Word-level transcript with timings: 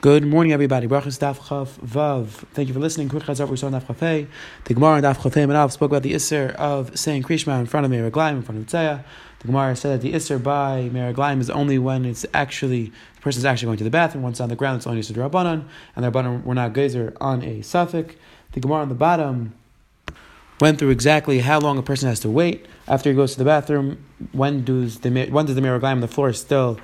Good 0.00 0.24
morning, 0.24 0.52
everybody. 0.52 0.86
Brachas 0.86 1.18
Daf 1.18 1.38
Chav 1.38 1.70
Vav. 1.80 2.28
Thank 2.54 2.68
you 2.68 2.74
for 2.74 2.78
listening. 2.78 3.08
Quick 3.08 3.24
Chazav, 3.24 3.58
saw 3.58 3.68
Daf 3.68 3.82
Chafei. 3.82 4.28
The 4.62 4.74
Gemara 4.74 4.98
in 4.98 5.02
Daf 5.02 5.16
Chafei 5.16 5.44
Manav 5.44 5.72
spoke 5.72 5.90
about 5.90 6.04
the 6.04 6.12
Isser 6.12 6.54
of 6.54 6.96
saying 6.96 7.24
Krishma 7.24 7.58
in 7.58 7.66
front 7.66 7.84
of 7.84 7.90
Meraglaim, 7.90 8.34
in 8.34 8.42
front 8.42 8.60
of 8.60 8.66
Tzaya. 8.68 9.02
The 9.40 9.48
Gemara 9.48 9.74
said 9.74 9.98
that 9.98 10.06
the 10.06 10.12
Isser 10.14 10.40
by 10.40 10.88
Meraglaim 10.92 11.40
is 11.40 11.50
only 11.50 11.80
when 11.80 12.04
it's 12.04 12.24
actually, 12.32 12.92
the 13.16 13.20
person 13.22 13.40
is 13.40 13.44
actually 13.44 13.66
going 13.66 13.78
to 13.78 13.84
the 13.84 13.90
bathroom. 13.90 14.22
Once 14.22 14.38
on 14.38 14.48
the 14.48 14.54
ground, 14.54 14.76
it's 14.76 14.86
only 14.86 15.00
Isser 15.00 15.16
Rabbanon, 15.16 15.64
and 15.96 16.04
the 16.04 16.12
Rabbanon 16.12 16.44
were 16.44 16.54
not 16.54 16.74
Gezer 16.74 17.16
on 17.20 17.42
a 17.42 17.62
suffix. 17.62 18.14
The 18.52 18.60
Gemara 18.60 18.82
on 18.82 18.90
the 18.90 18.94
bottom 18.94 19.52
went 20.60 20.78
through 20.78 20.90
exactly 20.90 21.40
how 21.40 21.58
long 21.58 21.76
a 21.76 21.82
person 21.82 22.08
has 22.08 22.20
to 22.20 22.30
wait 22.30 22.66
after 22.86 23.10
he 23.10 23.16
goes 23.16 23.32
to 23.32 23.38
the 23.38 23.44
bathroom. 23.44 23.98
When 24.30 24.64
does 24.64 25.00
the 25.00 25.26
when 25.30 25.46
does 25.46 25.56
the 25.56 25.60
Meraglaim 25.60 25.92
on 25.92 26.00
the 26.02 26.08
floor 26.08 26.32
still 26.32 26.78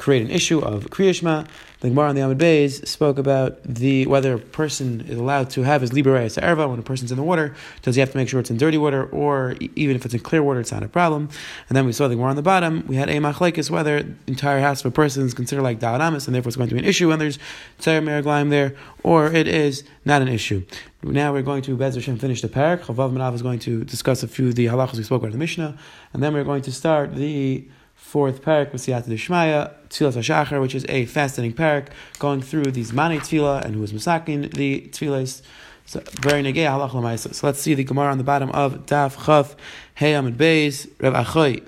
create 0.00 0.22
an 0.22 0.30
issue 0.30 0.58
of 0.60 0.86
Kriyashma. 0.86 1.46
The 1.80 1.88
Gemara 1.88 2.08
on 2.08 2.14
the 2.14 2.22
Amid 2.22 2.38
Bays 2.38 2.88
spoke 2.88 3.18
about 3.18 3.62
the 3.62 4.06
whether 4.06 4.34
a 4.34 4.38
person 4.38 5.02
is 5.02 5.18
allowed 5.18 5.50
to 5.50 5.62
have 5.62 5.82
his 5.82 5.90
liberayas 5.90 6.40
erva 6.42 6.68
when 6.68 6.78
a 6.78 6.82
person's 6.82 7.10
in 7.10 7.16
the 7.16 7.22
water. 7.22 7.54
Does 7.82 7.96
he 7.96 8.00
have 8.00 8.10
to 8.12 8.16
make 8.16 8.28
sure 8.28 8.40
it's 8.40 8.50
in 8.50 8.56
dirty 8.56 8.78
water, 8.78 9.04
or 9.04 9.56
even 9.76 9.96
if 9.96 10.04
it's 10.04 10.14
in 10.14 10.20
clear 10.20 10.42
water, 10.42 10.60
it's 10.60 10.72
not 10.72 10.82
a 10.82 10.88
problem? 10.88 11.28
And 11.68 11.76
then 11.76 11.84
we 11.84 11.92
saw 11.92 12.08
the 12.08 12.14
Gemara 12.14 12.30
on 12.30 12.36
the 12.36 12.42
bottom. 12.42 12.84
We 12.86 12.96
had 12.96 13.10
a 13.10 13.16
machlekes 13.16 13.70
whether 13.70 14.02
the 14.02 14.14
entire 14.26 14.60
house 14.60 14.80
of 14.80 14.86
a 14.86 14.90
person 14.90 15.24
is 15.24 15.34
considered 15.34 15.62
like 15.62 15.80
da'anamis, 15.80 16.26
and 16.26 16.34
therefore 16.34 16.48
it's 16.48 16.56
going 16.56 16.70
to 16.70 16.74
be 16.74 16.80
an 16.80 16.86
issue 16.86 17.08
when 17.08 17.18
there's 17.18 17.38
tzayir 17.78 18.02
meraglaim 18.02 18.50
there, 18.50 18.74
or 19.02 19.26
it 19.26 19.46
is 19.46 19.84
not 20.06 20.22
an 20.22 20.28
issue. 20.28 20.64
Now 21.02 21.32
we're 21.32 21.42
going 21.42 21.62
to 21.62 21.76
Bez 21.76 21.94
Hashem 21.94 22.18
finish 22.18 22.40
the 22.40 22.48
parak. 22.48 22.80
Chavav 22.80 23.12
Manav 23.12 23.34
is 23.34 23.42
going 23.42 23.58
to 23.60 23.84
discuss 23.84 24.22
a 24.22 24.28
few 24.28 24.48
of 24.48 24.54
the 24.54 24.66
halachas 24.66 24.96
we 24.96 25.02
spoke 25.02 25.22
about 25.22 25.28
in 25.28 25.32
the 25.32 25.38
Mishnah, 25.38 25.78
and 26.14 26.22
then 26.22 26.32
we're 26.32 26.44
going 26.44 26.62
to 26.62 26.72
start 26.72 27.14
the 27.14 27.66
fourth 28.00 28.42
parak 28.42 28.72
with 28.72 28.82
Siyata 28.82 29.06
Deshmaya, 29.06 29.72
Tfilas 29.88 30.16
HaShachar, 30.16 30.60
which 30.60 30.74
is 30.74 30.84
a 30.88 31.04
fascinating 31.06 31.56
parak, 31.56 31.88
going 32.18 32.42
through 32.42 32.72
these 32.72 32.92
Mani 32.92 33.18
Tfila 33.18 33.64
and 33.64 33.76
who 33.76 33.82
is 33.84 33.92
Masakin, 33.92 34.52
the 34.54 34.88
Tfilas. 34.90 35.42
So, 35.86 36.02
very 36.20 36.42
negay 36.42 36.66
halach. 36.66 37.34
So 37.34 37.46
let's 37.46 37.60
see 37.60 37.74
the 37.74 37.84
Gemara 37.84 38.10
on 38.10 38.18
the 38.18 38.24
bottom 38.24 38.50
of 38.50 38.86
Daf 38.86 39.24
Chaf 39.26 39.54
Heyam 39.98 40.26
and 40.26 40.36
Beis 40.36 40.90
Rev 41.00 41.14
Achoy. 41.14 41.62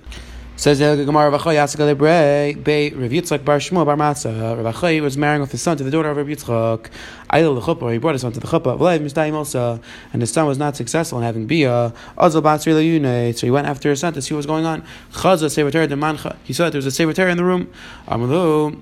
Says 0.57 0.79
the 0.79 1.05
Gemara 1.05 1.31
Rav 1.31 1.41
Achoy 1.41 1.55
Lebrei 1.57 2.63
Bei 2.63 2.93
Rav 2.95 3.11
Yitzchak 3.11 3.45
Bar 3.45 3.59
Shmuel 3.59 3.85
Bar 3.85 3.97
Matzah. 3.97 4.63
Rav 4.63 4.75
Achoy 4.75 5.01
was 5.01 5.17
marrying 5.17 5.41
with 5.41 5.51
his 5.51 5.63
son 5.63 5.77
to 5.77 5.85
the 5.85 5.91
daughter 5.91 6.11
of 6.11 6.17
Rav 6.17 6.27
Yitzchak. 6.27 6.87
Ayel 7.33 7.61
Lechuppah, 7.61 7.93
he 7.93 7.99
brought 7.99 8.13
his 8.13 8.23
son 8.23 8.33
to 8.33 8.41
the 8.41 8.47
Chuppah. 8.47 9.81
And 10.13 10.23
his 10.23 10.31
son 10.31 10.47
was 10.47 10.59
not 10.59 10.77
successful 10.77 11.19
in 11.19 11.25
having 11.25 11.47
Bia. 11.47 11.93
So 12.19 12.41
he 12.41 13.51
went 13.51 13.67
after 13.67 13.91
his 13.91 14.01
son 14.01 14.13
to 14.13 14.21
see 14.21 14.35
what 14.35 14.39
was 14.39 14.47
going 14.47 14.67
on. 14.67 14.83
He 15.13 16.53
saw 16.53 16.65
that 16.65 16.73
there 16.73 16.79
was 16.79 16.87
a 16.87 16.91
Sevater 16.91 17.31
in 17.31 17.37
the 17.37 17.45
room. 17.45 17.71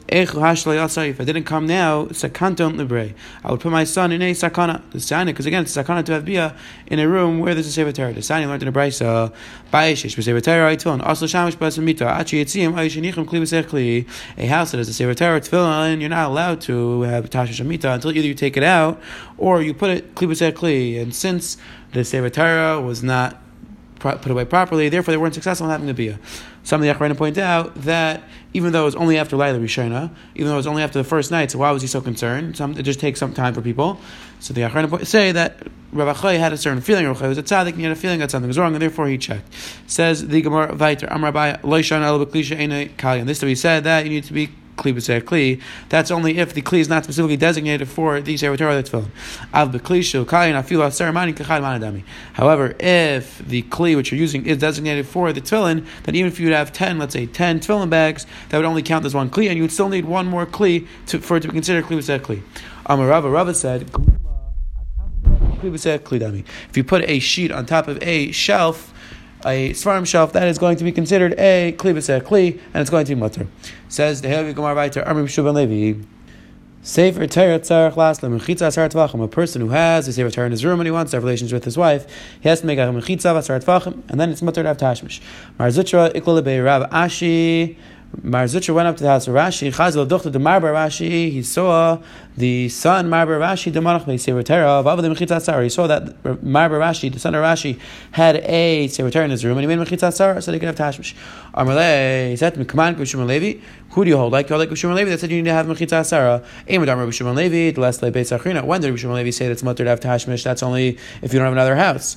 If 0.08 1.20
I 1.20 1.24
didn't 1.24 1.44
come 1.44 1.66
now. 1.66 2.08
I 2.10 3.50
would 3.50 3.60
put 3.60 3.70
my 3.70 3.84
son 3.84 4.12
in 4.12 4.22
a 4.22 4.32
Sakana. 4.32 4.82
The 4.90 5.00
Sani, 5.00 5.32
because 5.32 5.46
again, 5.46 5.62
it's 5.62 5.76
Sakana 5.76 6.04
to 6.06 6.12
have 6.12 6.24
Bia 6.24 6.56
in 6.88 6.98
a 6.98 7.08
room 7.08 7.38
where 7.38 7.54
there's 7.54 7.78
a 7.78 7.80
Sevater. 7.80 8.12
The 8.14 8.22
Sani 8.22 8.46
learned 8.46 8.62
in 8.62 8.68
a 8.68 8.72
Brisa. 8.72 9.32
A 9.72 9.94
house 14.46 14.70
that 14.70 14.78
has 14.78 14.88
a 14.88 14.92
Sevater 14.92 15.40
Tefillin, 15.40 16.00
you're 16.00 16.08
not 16.08 16.28
allowed 16.28 16.60
to 16.62 17.02
have 17.02 17.30
Tasha 17.30 17.50
Shamita 17.50 17.94
until 17.94 18.10
either 18.10 18.26
you 18.26 18.34
take 18.40 18.56
it 18.56 18.62
out, 18.62 19.00
or 19.38 19.62
you 19.62 19.74
put 19.74 19.90
it 19.90 20.14
kli 20.14 20.52
kli. 20.52 21.00
And 21.00 21.14
since 21.14 21.56
the 21.92 22.00
Sevatara 22.00 22.84
was 22.84 23.02
not 23.02 23.40
put 24.00 24.26
away 24.26 24.44
properly, 24.44 24.88
therefore 24.88 25.12
they 25.12 25.18
weren't 25.18 25.34
successful 25.34 25.66
in 25.66 25.70
having 25.70 25.86
the 25.86 25.94
bia. 25.94 26.18
Some 26.62 26.82
of 26.82 26.86
the 26.86 26.92
Achrayim 26.92 27.16
point 27.16 27.38
out 27.38 27.74
that 27.82 28.22
even 28.52 28.72
though 28.72 28.82
it 28.82 28.86
was 28.86 28.96
only 28.96 29.18
after 29.18 29.36
Laila 29.36 29.58
Rishona, 29.58 30.10
even 30.34 30.48
though 30.48 30.54
it 30.54 30.56
was 30.56 30.66
only 30.66 30.82
after 30.82 30.98
the 30.98 31.04
first 31.04 31.30
night, 31.30 31.50
so 31.50 31.58
why 31.58 31.70
was 31.70 31.82
he 31.82 31.88
so 31.88 32.00
concerned? 32.00 32.56
Some, 32.56 32.76
it 32.76 32.82
just 32.82 33.00
takes 33.00 33.20
some 33.20 33.32
time 33.32 33.54
for 33.54 33.62
people. 33.62 34.00
So 34.40 34.54
the 34.54 34.62
Achrayim 34.62 35.06
say 35.06 35.32
that 35.32 35.58
Rabbi 35.92 36.12
Choy 36.18 36.38
had 36.38 36.52
a 36.52 36.56
certain 36.56 36.80
feeling, 36.80 37.06
Rabbi 37.06 37.20
Choy 37.20 37.28
was 37.28 37.38
a 37.38 37.42
tzaddik, 37.42 37.68
and 37.68 37.76
he 37.76 37.82
had 37.82 37.92
a 37.92 37.96
feeling 37.96 38.20
that 38.20 38.30
something 38.30 38.48
was 38.48 38.58
wrong, 38.58 38.72
and 38.74 38.82
therefore 38.82 39.08
he 39.08 39.18
checked. 39.18 39.52
Says 39.86 40.26
the 40.26 40.40
Gemara 40.40 40.74
Viter, 40.74 41.10
Am 41.10 41.24
Rabbi 41.24 41.56
Loishan 41.56 42.02
El 42.02 42.24
Beklisha 42.24 42.58
Ene 42.58 42.90
Kalyan. 42.96 43.26
This 43.26 43.40
time 43.40 43.48
he 43.48 43.54
said 43.54 43.84
that 43.84 44.04
you 44.04 44.10
need 44.10 44.24
to 44.24 44.32
be 44.32 44.50
kli 44.76 44.92
b'ser 44.94 45.20
kli. 45.20 45.60
That's 45.88 46.10
only 46.10 46.38
if 46.38 46.54
the 46.54 46.62
kli 46.62 46.80
is 46.80 46.88
not 46.88 47.04
specifically 47.04 47.36
designated 47.36 47.88
for 47.88 48.20
the 48.20 48.34
Sevatorah 48.34 48.74
that's 48.74 48.90
filled. 48.90 49.10
Av 49.52 49.70
b'kli 49.70 50.00
kachad 50.00 51.62
manadami. 51.62 52.04
However, 52.34 52.74
if 52.80 53.38
the 53.38 53.62
kli 53.62 53.96
which 53.96 54.10
you're 54.10 54.20
using 54.20 54.46
is 54.46 54.58
designated 54.58 55.06
for 55.06 55.32
the 55.32 55.40
tefillin, 55.40 55.86
then 56.04 56.14
even 56.14 56.30
if 56.30 56.40
you'd 56.40 56.52
have 56.52 56.72
ten, 56.72 56.98
let's 56.98 57.12
say 57.12 57.26
ten 57.26 57.60
tefillin 57.60 57.90
bags, 57.90 58.26
that 58.48 58.56
would 58.56 58.66
only 58.66 58.82
count 58.82 59.04
as 59.04 59.14
one 59.14 59.30
kli, 59.30 59.48
and 59.48 59.56
you 59.56 59.62
would 59.62 59.72
still 59.72 59.88
need 59.88 60.04
one 60.04 60.26
more 60.26 60.46
kli 60.46 60.86
to, 61.06 61.20
for 61.20 61.36
it 61.36 61.40
to 61.40 61.48
be 61.48 61.52
considered 61.52 61.84
kli 61.84 61.98
b'ser 61.98 62.18
kli. 62.18 62.42
Amarava 62.86 63.32
Rava 63.32 63.54
said. 63.54 63.90
If 65.62 66.76
you 66.76 66.84
put 66.84 67.04
a 67.06 67.18
sheet 67.18 67.52
on 67.52 67.66
top 67.66 67.86
of 67.86 68.02
a 68.02 68.32
shelf, 68.32 68.94
a 69.44 69.70
svarim 69.70 70.06
shelf, 70.06 70.32
that 70.32 70.46
is 70.48 70.58
going 70.58 70.76
to 70.76 70.84
be 70.84 70.92
considered 70.92 71.34
a 71.38 71.74
kli 71.78 71.94
b'ser 71.94 72.20
kli, 72.20 72.60
and 72.72 72.80
it's 72.80 72.90
going 72.90 73.04
to 73.06 73.14
be 73.14 73.20
mutter. 73.20 73.46
Says 73.88 74.22
the 74.22 74.28
Helvi 74.28 74.54
Gemara 74.54 74.74
Vayter 74.74 75.06
Amrim 75.06 75.24
Shuban 75.24 75.54
Levi. 75.54 76.04
Sefer 76.82 77.26
Torah 77.26 77.60
Tzarech 77.60 77.92
Laslam 77.92 78.38
Mechitza 78.38 78.68
Asar 78.68 78.88
Tvachim. 78.88 79.22
A 79.22 79.28
person 79.28 79.60
who 79.60 79.68
has 79.68 80.08
a 80.08 80.12
Sefer 80.12 80.30
Torah 80.30 80.46
in 80.46 80.52
his 80.52 80.64
room 80.64 80.80
and 80.80 80.86
he 80.86 80.90
wants 80.90 81.10
to 81.10 81.18
have 81.18 81.24
relations 81.24 81.52
with 81.52 81.64
his 81.64 81.76
wife, 81.76 82.06
he 82.40 82.48
has 82.48 82.60
to 82.60 82.66
make 82.66 82.78
a 82.78 82.82
Mechitza 82.82 83.36
Asar 83.36 83.58
Tvachim, 83.60 84.02
and 84.08 84.18
then 84.18 84.30
it's 84.30 84.40
mutter 84.40 84.62
to 84.62 84.68
have 84.68 84.78
Tashmish. 84.78 85.20
Mar 85.58 85.68
Zutra 85.68 86.12
Ikol 86.14 86.64
Rab 86.64 86.90
Ashi. 86.90 87.76
Mar 88.22 88.44
Zutra 88.44 88.74
went 88.74 88.88
up 88.88 88.96
to 88.96 89.04
the 89.04 89.08
house 89.08 89.28
of 89.28 89.34
Rashi. 89.34 89.72
Chazal 89.72 90.04
Dochta 90.04 90.32
the 90.32 90.40
Marbar 90.40 90.74
Rashi. 90.74 91.30
He 91.30 91.44
saw 91.44 92.02
the 92.36 92.68
son 92.68 93.08
Marbar 93.08 93.38
Rashi 93.38 93.72
Demanach 93.72 94.04
Be 94.04 94.18
Sefer 94.18 94.42
Torah. 94.42 94.82
Vavad 94.82 95.04
Mechitza 95.04 95.36
Asar. 95.36 95.62
He 95.62 95.68
saw 95.68 95.86
that 95.86 96.20
Marbar 96.24 96.80
Rashi, 96.80 97.12
the 97.12 97.20
son 97.20 97.36
of 97.36 97.44
Rashi, 97.44 97.78
had 98.10 98.36
a 98.38 98.88
Sefer 98.88 99.12
Torah 99.12 99.26
in 99.26 99.30
his 99.30 99.44
room, 99.44 99.58
and 99.58 99.70
he 99.70 99.76
made 99.76 99.86
Mechitza 99.86 100.08
Asar 100.08 100.40
so 100.40 100.50
they 100.50 100.58
could 100.58 100.66
have 100.66 100.74
Tashmish. 100.74 101.14
Amalei 101.54 102.36
said 102.36 102.54
to 102.54 102.58
me, 102.58 102.64
"Come 102.64 102.80
on, 102.80 103.04
Shimon 103.04 103.28
Levi. 103.28 103.60
Who 103.90 104.04
do 104.04 104.10
you 104.10 104.16
hold? 104.16 104.32
Like 104.32 104.50
you 104.50 104.56
hold 104.56 104.68
like 104.68 104.76
Shimon 104.76 104.96
Levi 104.96 105.10
that 105.10 105.20
said 105.20 105.30
you 105.30 105.36
need 105.36 105.48
to 105.48 105.54
have 105.54 105.66
Mechitza 105.66 106.00
Asara. 106.00 106.44
Aim 106.66 106.82
Rabbi 106.82 107.10
Shimon 107.10 107.36
Levi. 107.36 107.70
The 107.70 107.80
last 107.80 108.00
Beis 108.00 108.36
Achrina. 108.36 108.64
When 108.64 108.80
did 108.80 108.98
Shimon 108.98 109.14
Levi 109.14 109.30
say 109.30 109.46
that's 109.46 109.62
mutter 109.62 109.84
to 109.84 109.90
have 109.90 110.00
Tashmish? 110.00 110.42
That's 110.42 110.64
only 110.64 110.98
if 111.22 111.32
you 111.32 111.38
don't 111.38 111.46
have 111.46 111.52
another 111.52 111.76
house. 111.76 112.16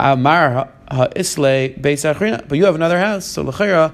Amar 0.00 0.70
Isle 0.88 1.08
Beis 1.10 2.14
Achrina. 2.14 2.48
But 2.48 2.56
you 2.56 2.64
have 2.64 2.74
another 2.74 2.98
house, 2.98 3.26
so 3.26 3.44
Lechera 3.44 3.92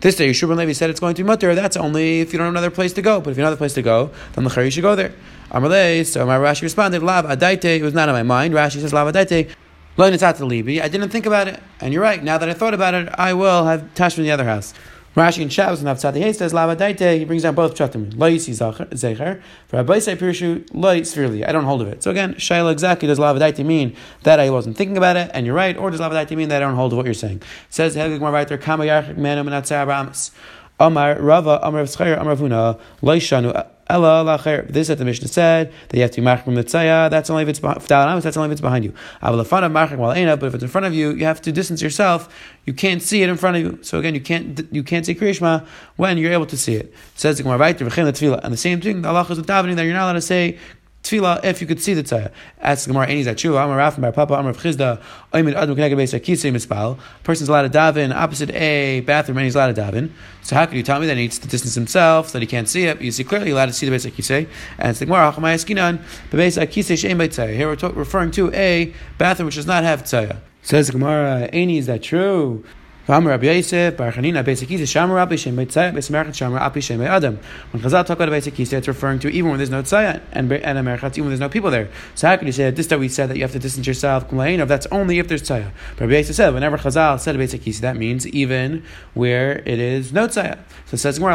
this 0.00 0.16
day, 0.16 0.30
Yeshua 0.30 0.56
Levi 0.56 0.72
said 0.72 0.90
it's 0.90 1.00
going 1.00 1.14
to 1.16 1.22
be 1.24 1.26
mutter. 1.26 1.54
That's 1.54 1.76
only 1.76 2.20
if 2.20 2.32
you 2.32 2.38
don't 2.38 2.46
have 2.46 2.54
another 2.54 2.70
place 2.70 2.92
to 2.92 3.02
go. 3.02 3.20
But 3.20 3.30
if 3.30 3.36
you 3.36 3.42
have 3.42 3.48
another 3.48 3.58
place 3.58 3.74
to 3.74 3.82
go, 3.82 4.10
then 4.34 4.44
the 4.44 4.64
you 4.64 4.70
should 4.70 4.82
go 4.82 4.94
there. 4.94 5.12
Amalei. 5.50 6.06
So 6.06 6.24
my 6.24 6.38
Rashi 6.38 6.62
responded, 6.62 7.02
"Lav 7.02 7.24
adaite." 7.24 7.64
It 7.64 7.82
was 7.82 7.94
not 7.94 8.08
on 8.08 8.14
my 8.14 8.22
mind. 8.22 8.54
Rashi 8.54 8.80
says, 8.80 8.92
"Lav 8.92 9.12
adaite." 9.12 9.50
Learn 9.96 10.12
it's 10.12 10.22
out 10.22 10.36
to 10.36 10.44
Levi. 10.44 10.80
I 10.80 10.86
didn't 10.86 11.08
think 11.08 11.26
about 11.26 11.48
it, 11.48 11.60
and 11.80 11.92
you're 11.92 12.02
right. 12.02 12.22
Now 12.22 12.38
that 12.38 12.48
I 12.48 12.54
thought 12.54 12.74
about 12.74 12.94
it, 12.94 13.08
I 13.18 13.32
will 13.32 13.64
have 13.64 13.82
tashma 13.96 14.18
in 14.18 14.24
the 14.24 14.30
other 14.30 14.44
house. 14.44 14.72
Rashi 15.18 15.42
and 15.42 15.52
Shabbos 15.52 15.82
and 15.82 15.88
Avtzadi 15.88 16.32
says 16.32 16.54
Lava 16.54 16.76
Daite. 16.76 17.18
He 17.18 17.24
brings 17.24 17.42
down 17.42 17.56
both 17.56 17.74
pshatim. 17.74 18.16
Lo 18.16 18.30
yisi 18.30 18.52
zecher. 18.52 19.42
For 19.66 19.76
Rabbi 19.78 19.98
say 19.98 20.14
Pirshu 20.14 20.68
lo 20.72 21.02
severely. 21.02 21.44
I 21.44 21.50
don't 21.50 21.64
hold 21.64 21.82
of 21.82 21.88
it. 21.88 22.04
So 22.04 22.12
again, 22.12 22.34
Shaila 22.34 22.70
exactly 22.70 23.08
does 23.08 23.18
Lava 23.18 23.40
Daite 23.40 23.66
mean 23.66 23.96
that 24.22 24.38
I 24.38 24.48
wasn't 24.50 24.76
thinking 24.76 24.96
about 24.96 25.16
it, 25.16 25.28
and 25.34 25.44
you're 25.44 25.56
right, 25.56 25.76
or 25.76 25.90
does 25.90 25.98
Lava 25.98 26.14
Daite 26.14 26.36
mean 26.36 26.50
that 26.50 26.62
I 26.62 26.66
don't 26.66 26.76
hold 26.76 26.92
of 26.92 26.98
what 26.98 27.04
you're 27.06 27.14
saying? 27.14 27.38
It 27.38 27.44
says 27.68 27.96
Helgig 27.96 28.20
Marvaiter 28.20 28.60
Kama 28.60 28.84
Yarchik 28.84 29.16
Manu 29.16 29.42
Menatzar. 29.42 30.30
Amar 30.80 31.20
Rava 31.20 31.58
Amar 31.64 31.82
V'Schayer 31.82 32.20
Amar 32.20 32.36
Vuna 32.36 32.78
lacher. 33.02 33.66
This 33.88 34.88
that 34.88 34.98
the 34.98 35.04
Mishnah 35.04 35.28
said 35.28 35.72
that 35.88 35.96
you 35.96 36.02
have 36.02 36.10
to 36.10 36.20
be 36.20 36.26
machrim 36.26 36.54
the 36.54 36.64
tzaya. 36.64 37.08
That's 37.10 37.30
only 37.30 37.42
if 37.44 37.48
it's 37.48 37.58
that's 37.60 38.36
only 38.36 38.48
if 38.48 38.52
it's 38.52 38.60
behind 38.60 38.84
you. 38.84 38.92
But 39.22 39.38
if 39.40 40.54
it's 40.54 40.62
in 40.62 40.68
front 40.68 40.86
of 40.86 40.94
you, 40.94 41.12
you 41.12 41.24
have 41.24 41.40
to 41.42 41.52
distance 41.52 41.80
yourself. 41.80 42.28
You 42.66 42.74
can't 42.74 43.00
see 43.00 43.22
it 43.22 43.30
in 43.30 43.36
front 43.38 43.56
of 43.56 43.62
you. 43.62 43.78
So 43.82 43.98
again, 43.98 44.14
you 44.14 44.20
can't 44.20 44.68
you 44.70 44.82
can't 44.82 45.06
see 45.06 45.14
kriyishma 45.14 45.66
when 45.96 46.18
you're 46.18 46.32
able 46.32 46.46
to 46.46 46.56
see 46.56 46.74
it. 46.74 46.92
says 47.14 47.38
the 47.38 47.42
Gemara 47.42 47.58
right 47.58 47.80
and 47.80 47.90
the 48.52 48.56
same 48.56 48.80
thing. 48.80 49.02
The 49.02 49.08
Allah 49.08 49.26
is 49.30 49.38
davening 49.38 49.76
that 49.76 49.84
you're 49.84 49.94
not 49.94 50.04
allowed 50.04 50.12
to 50.14 50.20
say 50.20 50.58
tefillah 51.02 51.44
if 51.44 51.60
you 51.60 51.66
could 51.66 51.80
see 51.80 51.94
the 51.94 52.02
tzaya. 52.02 52.30
Ask 52.60 52.86
Gemara, 52.86 53.08
any 53.08 53.20
is 53.20 53.26
that 53.26 53.38
true? 53.38 53.56
Amar 53.56 53.78
Rafim 53.78 54.00
Bar 54.02 54.12
Papa 54.12 54.34
Amar 54.34 54.52
Chizda 54.52 55.00
Oimid 55.32 55.54
Adam 55.54 55.76
Keneged 55.76 55.96
Beis 55.96 56.18
Akisei 56.18 56.52
Mispal. 56.52 56.98
Person's 57.24 57.48
allowed 57.48 57.70
to 57.70 57.78
daven 57.78 58.14
opposite 58.14 58.50
a 58.50 59.00
bathroom 59.00 59.38
and 59.38 59.44
he's 59.44 59.54
allowed 59.54 59.74
to 59.74 59.80
daven. 59.80 60.10
So 60.42 60.56
how 60.56 60.66
could 60.66 60.76
you 60.76 60.82
tell 60.82 61.00
me 61.00 61.06
that 61.06 61.16
he 61.16 61.22
needs 61.22 61.38
to 61.38 61.48
distance 61.48 61.74
himself 61.74 62.32
that 62.32 62.42
he 62.42 62.46
can't 62.46 62.68
see 62.68 62.84
it? 62.84 63.00
You 63.00 63.10
see 63.10 63.24
clearly 63.24 63.50
allowed 63.50 63.66
to 63.66 63.72
see 63.72 63.88
the 63.88 63.94
Beis 63.94 64.10
Akisei. 64.10 64.48
And 64.78 64.90
it's 64.90 64.98
the 64.98 65.06
Gemara 65.06 65.32
Hachamay 65.32 65.54
Eskinan 65.54 66.02
Beis 66.30 66.60
Akisei 66.60 66.96
Shein 66.96 67.18
Beit 67.18 67.32
Tzaya. 67.32 67.54
Here 67.54 67.68
we're 67.68 67.92
referring 67.92 68.30
to 68.32 68.52
a 68.52 68.92
bathroom 69.18 69.46
which 69.46 69.56
does 69.56 69.66
not 69.66 69.84
have 69.84 70.04
tzaya. 70.04 70.38
Says 70.62 70.90
Gemara, 70.90 71.48
Any 71.52 71.78
is 71.78 71.86
that 71.86 72.02
true? 72.02 72.64
When 73.08 73.22
Chazal 73.24 73.64
talk 78.04 78.10
about 78.10 78.28
Basic 78.28 78.54
Kisa, 78.54 78.76
it's 78.76 78.86
referring 78.86 79.18
to 79.20 79.28
even 79.30 79.48
when 79.48 79.56
there's 79.56 79.70
no 79.70 79.82
Tzayat 79.82 80.20
and 80.30 80.52
and 80.52 80.78
Amerchat, 80.78 81.12
even 81.12 81.22
when 81.22 81.30
there's 81.30 81.40
no 81.40 81.48
people 81.48 81.70
there. 81.70 81.88
So 82.14 82.28
how 82.28 82.36
can 82.36 82.46
you 82.46 82.52
say 82.52 82.64
that 82.64 82.76
this 82.76 82.88
that 82.88 83.00
we 83.00 83.08
said 83.08 83.30
that 83.30 83.36
you 83.36 83.42
have 83.44 83.52
to 83.52 83.58
distance 83.58 83.86
yourself? 83.86 84.28
That's 84.28 84.86
only 84.88 85.20
if 85.20 85.26
there's 85.26 85.40
Tzayat. 85.40 85.70
But 85.96 86.00
Rabbi 86.02 86.16
Yosef 86.18 86.36
said 86.36 86.52
whenever 86.52 86.76
Chazal 86.76 87.18
said 87.18 87.34
Basic 87.38 87.62
Kisa, 87.62 87.80
that 87.80 87.96
means 87.96 88.26
even 88.26 88.84
where 89.14 89.60
it 89.60 89.78
is 89.78 90.12
no 90.12 90.28
Tzayat. 90.28 90.58
So 90.84 90.96
it 90.96 90.98
says 90.98 91.18
No, 91.18 91.30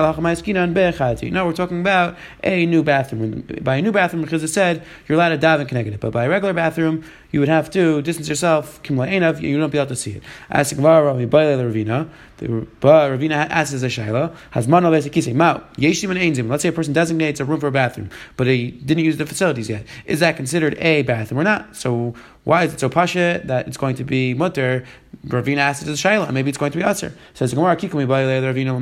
we're 1.48 1.54
talking 1.54 1.82
about 1.82 2.18
a 2.44 2.68
new 2.68 2.84
bathroom. 2.84 3.48
By 3.64 3.78
a 3.78 3.82
new 3.82 3.92
bathroom, 3.92 4.22
because 4.22 4.44
it 4.44 4.50
said 4.50 4.86
you're 5.08 5.16
allowed 5.16 5.30
to 5.30 5.40
dive 5.40 5.60
and 5.60 5.68
connect 5.68 5.88
it. 5.88 6.00
But 6.00 6.12
by 6.12 6.26
a 6.26 6.30
regular 6.30 6.54
bathroom, 6.54 7.04
you 7.34 7.40
would 7.40 7.50
have 7.50 7.70
to 7.72 8.02
distance 8.04 8.30
yourself. 8.30 8.82
Kimla 8.84 9.10
Enav, 9.10 9.42
you 9.42 9.60
don't 9.60 9.72
be 9.72 9.80
able 9.80 9.88
to 9.88 9.96
see 9.96 10.12
it. 10.12 10.24
As 10.52 10.72
Ravina, 10.72 12.08
Ravina 12.40 13.50
asks 13.50 13.74
as 13.74 13.82
a 13.82 13.88
shaila, 13.88 14.36
has 14.52 14.68
mano 14.68 14.92
lesekise 14.92 15.34
mao 15.34 15.64
yeshim 15.76 16.12
and 16.12 16.20
einzim. 16.20 16.48
Let's 16.48 16.62
say 16.62 16.70
a 16.70 16.72
person 16.72 16.94
designates 16.94 17.40
a 17.40 17.46
room 17.46 17.60
for 17.60 17.68
a 17.68 17.72
bathroom, 17.72 18.12
but 18.38 18.46
he 18.46 18.70
didn't 18.70 19.04
use 19.04 19.18
the 19.18 19.26
facilities 19.26 19.68
yet. 19.68 19.86
Is 20.06 20.20
that 20.20 20.38
considered 20.38 20.78
a 20.78 21.02
bathroom 21.02 21.40
or 21.40 21.44
not? 21.44 21.76
So 21.76 22.14
why 22.44 22.66
is 22.66 22.74
it 22.74 22.80
so 22.80 22.90
pasha 22.90 23.42
that 23.46 23.68
it's 23.68 23.78
going 23.78 23.96
to 23.96 24.04
be 24.04 24.34
mutter? 24.34 24.84
Ravina 25.28 25.60
asks 25.60 25.88
as 25.88 25.98
a 25.98 26.08
shaila, 26.08 26.34
maybe 26.34 26.50
it's 26.50 26.58
going 26.58 26.74
to 26.74 26.78
be 26.78 26.84
aser. 26.84 27.14
Says 27.34 27.54
Gemara 27.54 27.78
kikumi 27.78 28.06
Ravina 28.06 28.74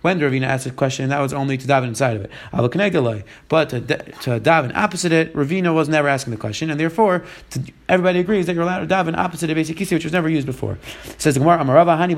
When 0.00 0.18
the 0.18 0.24
Ravina 0.24 0.44
asked 0.44 0.66
a 0.66 0.70
question, 0.70 1.10
that 1.10 1.20
was 1.20 1.34
only 1.34 1.58
to 1.58 1.66
daven 1.66 1.88
inside 1.88 2.16
of 2.16 2.22
it. 2.22 2.30
The 2.52 3.24
but 3.48 3.68
to, 3.68 3.80
to 3.80 4.40
daven 4.40 4.74
opposite 4.74 5.12
it, 5.12 5.34
Ravina 5.34 5.74
was 5.74 5.90
never 5.90 6.08
asking 6.08 6.30
the 6.30 6.38
question, 6.38 6.70
and 6.70 6.80
therefore 6.80 7.26
to, 7.50 7.60
everybody 7.90 8.20
agrees 8.20 8.46
that 8.46 8.54
you're 8.54 8.62
allowed 8.62 8.88
to 8.88 8.94
daven 8.94 9.14
opposite 9.14 9.50
a 9.50 9.54
basic 9.54 9.76
kisi, 9.76 9.92
which 9.92 10.04
was 10.04 10.14
never 10.14 10.30
used 10.30 10.46
before. 10.46 10.78
Says 11.18 11.34
the 11.34 11.40
Gemara, 11.40 11.58
Amarava 11.58 11.98
hani 11.98 12.14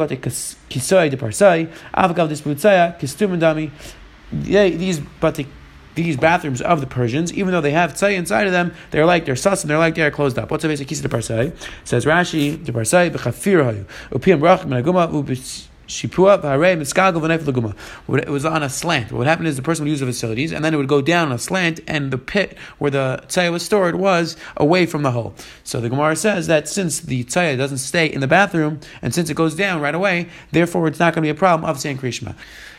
kisoi 0.71 1.11
de 1.11 1.17
parsai, 1.17 1.67
avagav 1.93 2.29
disputzaya, 2.29 2.97
kistum 3.01 3.41
dami. 3.41 3.73
These 4.31 5.01
bate 5.01 5.47
these 5.95 6.17
bathrooms 6.17 6.61
of 6.61 6.81
the 6.81 6.87
Persians, 6.87 7.33
even 7.33 7.53
though 7.53 7.61
they 7.61 7.73
have 7.73 7.93
tzay 7.95 8.15
inside 8.15 8.47
of 8.47 8.53
them, 8.53 8.75
they're 8.91 9.07
like 9.07 9.25
they're 9.25 9.37
sus 9.37 9.63
and 9.63 9.71
they're 9.71 9.79
like 9.79 9.95
they're 9.95 10.11
closed 10.11 10.39
up. 10.39 10.51
What's 10.51 10.63
the 10.63 10.69
basic 10.69 10.89
kisi 10.89 11.03
de 11.03 11.09
parsai? 11.09 11.55
Says 11.85 12.05
Rashi, 12.05 12.63
de 12.65 12.73
b'chafir 12.73 13.65
hayu 13.65 13.87
upiyam 14.11 14.41
brach 14.41 14.63
menaguma 14.63 15.69
Shipua 15.93 16.41
v'harei 16.41 16.77
miskagal 16.77 17.21
v'nef 17.21 17.41
laguma. 17.41 17.75
It 18.19 18.31
was 18.31 18.45
on 18.45 18.63
a 18.63 18.71
slant. 18.71 19.13
What 19.13 19.27
happened 19.27 19.49
is 19.49 19.57
the 19.57 19.63
person 19.63 19.85
would 19.85 19.91
use 19.91 20.01
the 20.01 20.07
facilities, 20.07 20.53
and 20.53 20.65
then 20.65 20.73
it 20.73 20.79
would 20.79 20.89
go 20.89 21.03
down 21.03 21.29
on 21.29 21.35
a 21.35 21.39
slant, 21.39 21.81
and 21.87 22.11
the 22.11 22.19
pit 22.19 22.57
where 22.79 22.91
the 22.91 23.23
tzaya 23.27 23.53
was 23.53 23.63
stored 23.63 23.97
was 23.97 24.37
away 24.57 24.87
from 24.87 25.03
the 25.03 25.11
hole. 25.11 25.35
So 25.65 25.81
the 25.81 25.91
Gemara 25.91 26.17
says 26.17 26.47
that 26.47 26.69
since 26.69 27.01
the 27.01 27.25
tzaya 27.25 27.59
doesn't 27.59 27.79
stay 27.79 28.07
in 28.07 28.21
the 28.21 28.27
bathroom, 28.27 28.81
and 29.03 29.15
since 29.15 29.29
it 29.29 29.35
goes 29.35 29.55
down 29.55 29.81
right 29.83 29.95
away, 29.95 30.29
therefore 30.53 30.89
it's 30.89 30.99
not 30.99 31.15
going 31.15 31.23
to 31.23 31.27
be 31.27 31.31
a 31.31 31.35
problem 31.35 31.69
of 31.69 31.79
saying 31.79 31.99
Krishma. 31.99 32.37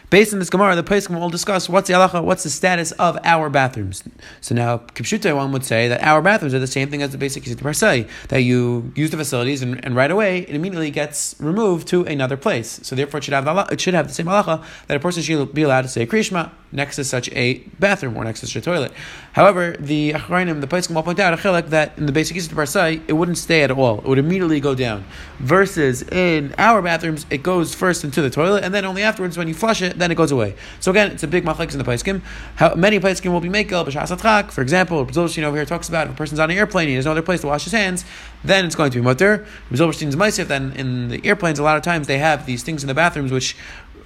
Based 0.09 0.31
on 0.31 0.39
this 0.39 0.49
Gemara, 0.49 0.75
the 0.75 0.83
Pesachim 0.83 1.19
will 1.19 1.29
discuss 1.29 1.67
what's 1.67 1.87
the 1.87 1.95
halacha, 1.95 2.23
what's 2.23 2.43
the 2.43 2.49
status 2.49 2.91
of 2.93 3.17
our 3.23 3.49
bathrooms. 3.49 4.03
So 4.41 4.53
now, 4.53 4.77
Kipshute, 4.77 5.35
one 5.35 5.51
would 5.51 5.65
say 5.65 5.87
that 5.87 6.03
our 6.03 6.21
bathrooms 6.21 6.53
are 6.53 6.59
the 6.59 6.67
same 6.67 6.89
thing 6.89 7.01
as 7.01 7.11
the 7.11 7.17
basic 7.17 7.43
Kisit 7.43 7.57
Parsai, 7.57 8.07
that 8.27 8.41
you 8.41 8.91
use 8.95 9.11
the 9.11 9.17
facilities 9.17 9.61
and, 9.61 9.83
and, 9.83 9.95
right 9.95 10.11
away 10.11 10.39
it 10.39 10.55
immediately 10.55 10.91
gets 10.91 11.35
removed 11.39 11.87
to 11.87 12.03
another 12.03 12.37
place. 12.37 12.79
So 12.83 12.95
therefore, 12.95 13.19
it 13.19 13.23
should 13.23 13.33
have 13.33 13.45
the, 13.45 13.67
it 13.71 13.81
should 13.81 13.93
have 13.93 14.07
the 14.07 14.13
same 14.13 14.27
halacha 14.27 14.63
that 14.87 14.97
a 14.97 14.99
person 14.99 15.23
should 15.23 15.53
be 15.53 15.63
allowed 15.63 15.83
to 15.83 15.87
say 15.87 16.05
Krishma 16.05 16.51
next 16.73 16.95
to 16.97 17.03
such 17.03 17.29
a 17.31 17.59
bathroom 17.79 18.17
or 18.17 18.23
next 18.23 18.41
to 18.41 18.47
such 18.47 18.55
a 18.57 18.61
toilet. 18.61 18.91
However, 19.33 19.75
the 19.79 20.13
Achrayim, 20.13 20.59
the 20.61 20.67
Pesachim 20.67 20.95
will 20.95 21.03
point 21.03 21.19
out 21.19 21.39
that 21.69 21.97
in 21.97 22.05
the 22.05 22.11
basic 22.11 22.35
Kisit 22.35 22.53
Parsai, 22.53 23.01
it 23.07 23.13
wouldn't 23.13 23.37
stay 23.37 23.63
at 23.63 23.71
all. 23.71 23.99
It 23.99 24.05
would 24.05 24.17
immediately 24.17 24.59
go 24.59 24.75
down. 24.75 25.05
Versus 25.39 26.01
in 26.03 26.53
our 26.57 26.81
bathrooms, 26.81 27.25
it 27.29 27.43
goes 27.43 27.73
first 27.73 28.03
into 28.03 28.21
the 28.21 28.29
toilet, 28.29 28.63
and 28.63 28.73
then 28.73 28.85
only 28.85 29.01
afterwards, 29.01 29.37
when 29.37 29.47
you 29.47 29.53
flush 29.53 29.81
it, 29.81 29.97
then 29.97 30.11
it 30.11 30.15
goes 30.15 30.31
away. 30.31 30.55
So 30.79 30.91
again, 30.91 31.11
it's 31.11 31.23
a 31.23 31.27
big 31.27 31.45
machlekes 31.45 31.73
in 31.73 31.77
the 31.77 31.83
paiskim. 31.83 32.21
How 32.55 32.75
many 32.75 32.99
paiskim 32.99 33.31
will 33.31 33.39
be 33.39 33.49
makel 33.49 33.85
b'shas 33.85 34.51
For 34.51 34.61
example, 34.61 35.05
Rizolstein 35.05 35.43
over 35.43 35.55
here 35.55 35.65
talks 35.65 35.89
about 35.89 36.07
if 36.07 36.13
a 36.13 36.15
person's 36.15 36.39
on 36.39 36.51
an 36.51 36.57
airplane, 36.57 36.87
he 36.87 36.95
has 36.95 37.05
no 37.05 37.11
other 37.11 37.21
place 37.21 37.41
to 37.41 37.47
wash 37.47 37.63
his 37.63 37.73
hands, 37.73 38.05
then 38.43 38.65
it's 38.65 38.75
going 38.75 38.91
to 38.91 38.99
be 38.99 39.03
mutter. 39.03 39.45
Rizolstein's 39.71 40.15
ma'asif. 40.15 40.47
Then 40.47 40.73
in 40.73 41.09
the 41.09 41.25
airplanes, 41.25 41.59
a 41.59 41.63
lot 41.63 41.77
of 41.77 41.83
times 41.83 42.07
they 42.07 42.17
have 42.17 42.45
these 42.45 42.63
things 42.63 42.83
in 42.83 42.87
the 42.87 42.93
bathrooms 42.93 43.31
which 43.31 43.55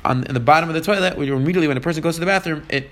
on 0.06 0.22
the 0.22 0.40
bottom 0.40 0.70
of 0.70 0.76
the 0.76 0.82
toilet, 0.82 1.18
where 1.18 1.34
immediately 1.34 1.68
when 1.68 1.78
a 1.78 1.82
person 1.82 2.02
goes 2.02 2.16
to 2.16 2.20
the 2.20 2.26
bathroom, 2.26 2.66
it 2.70 2.90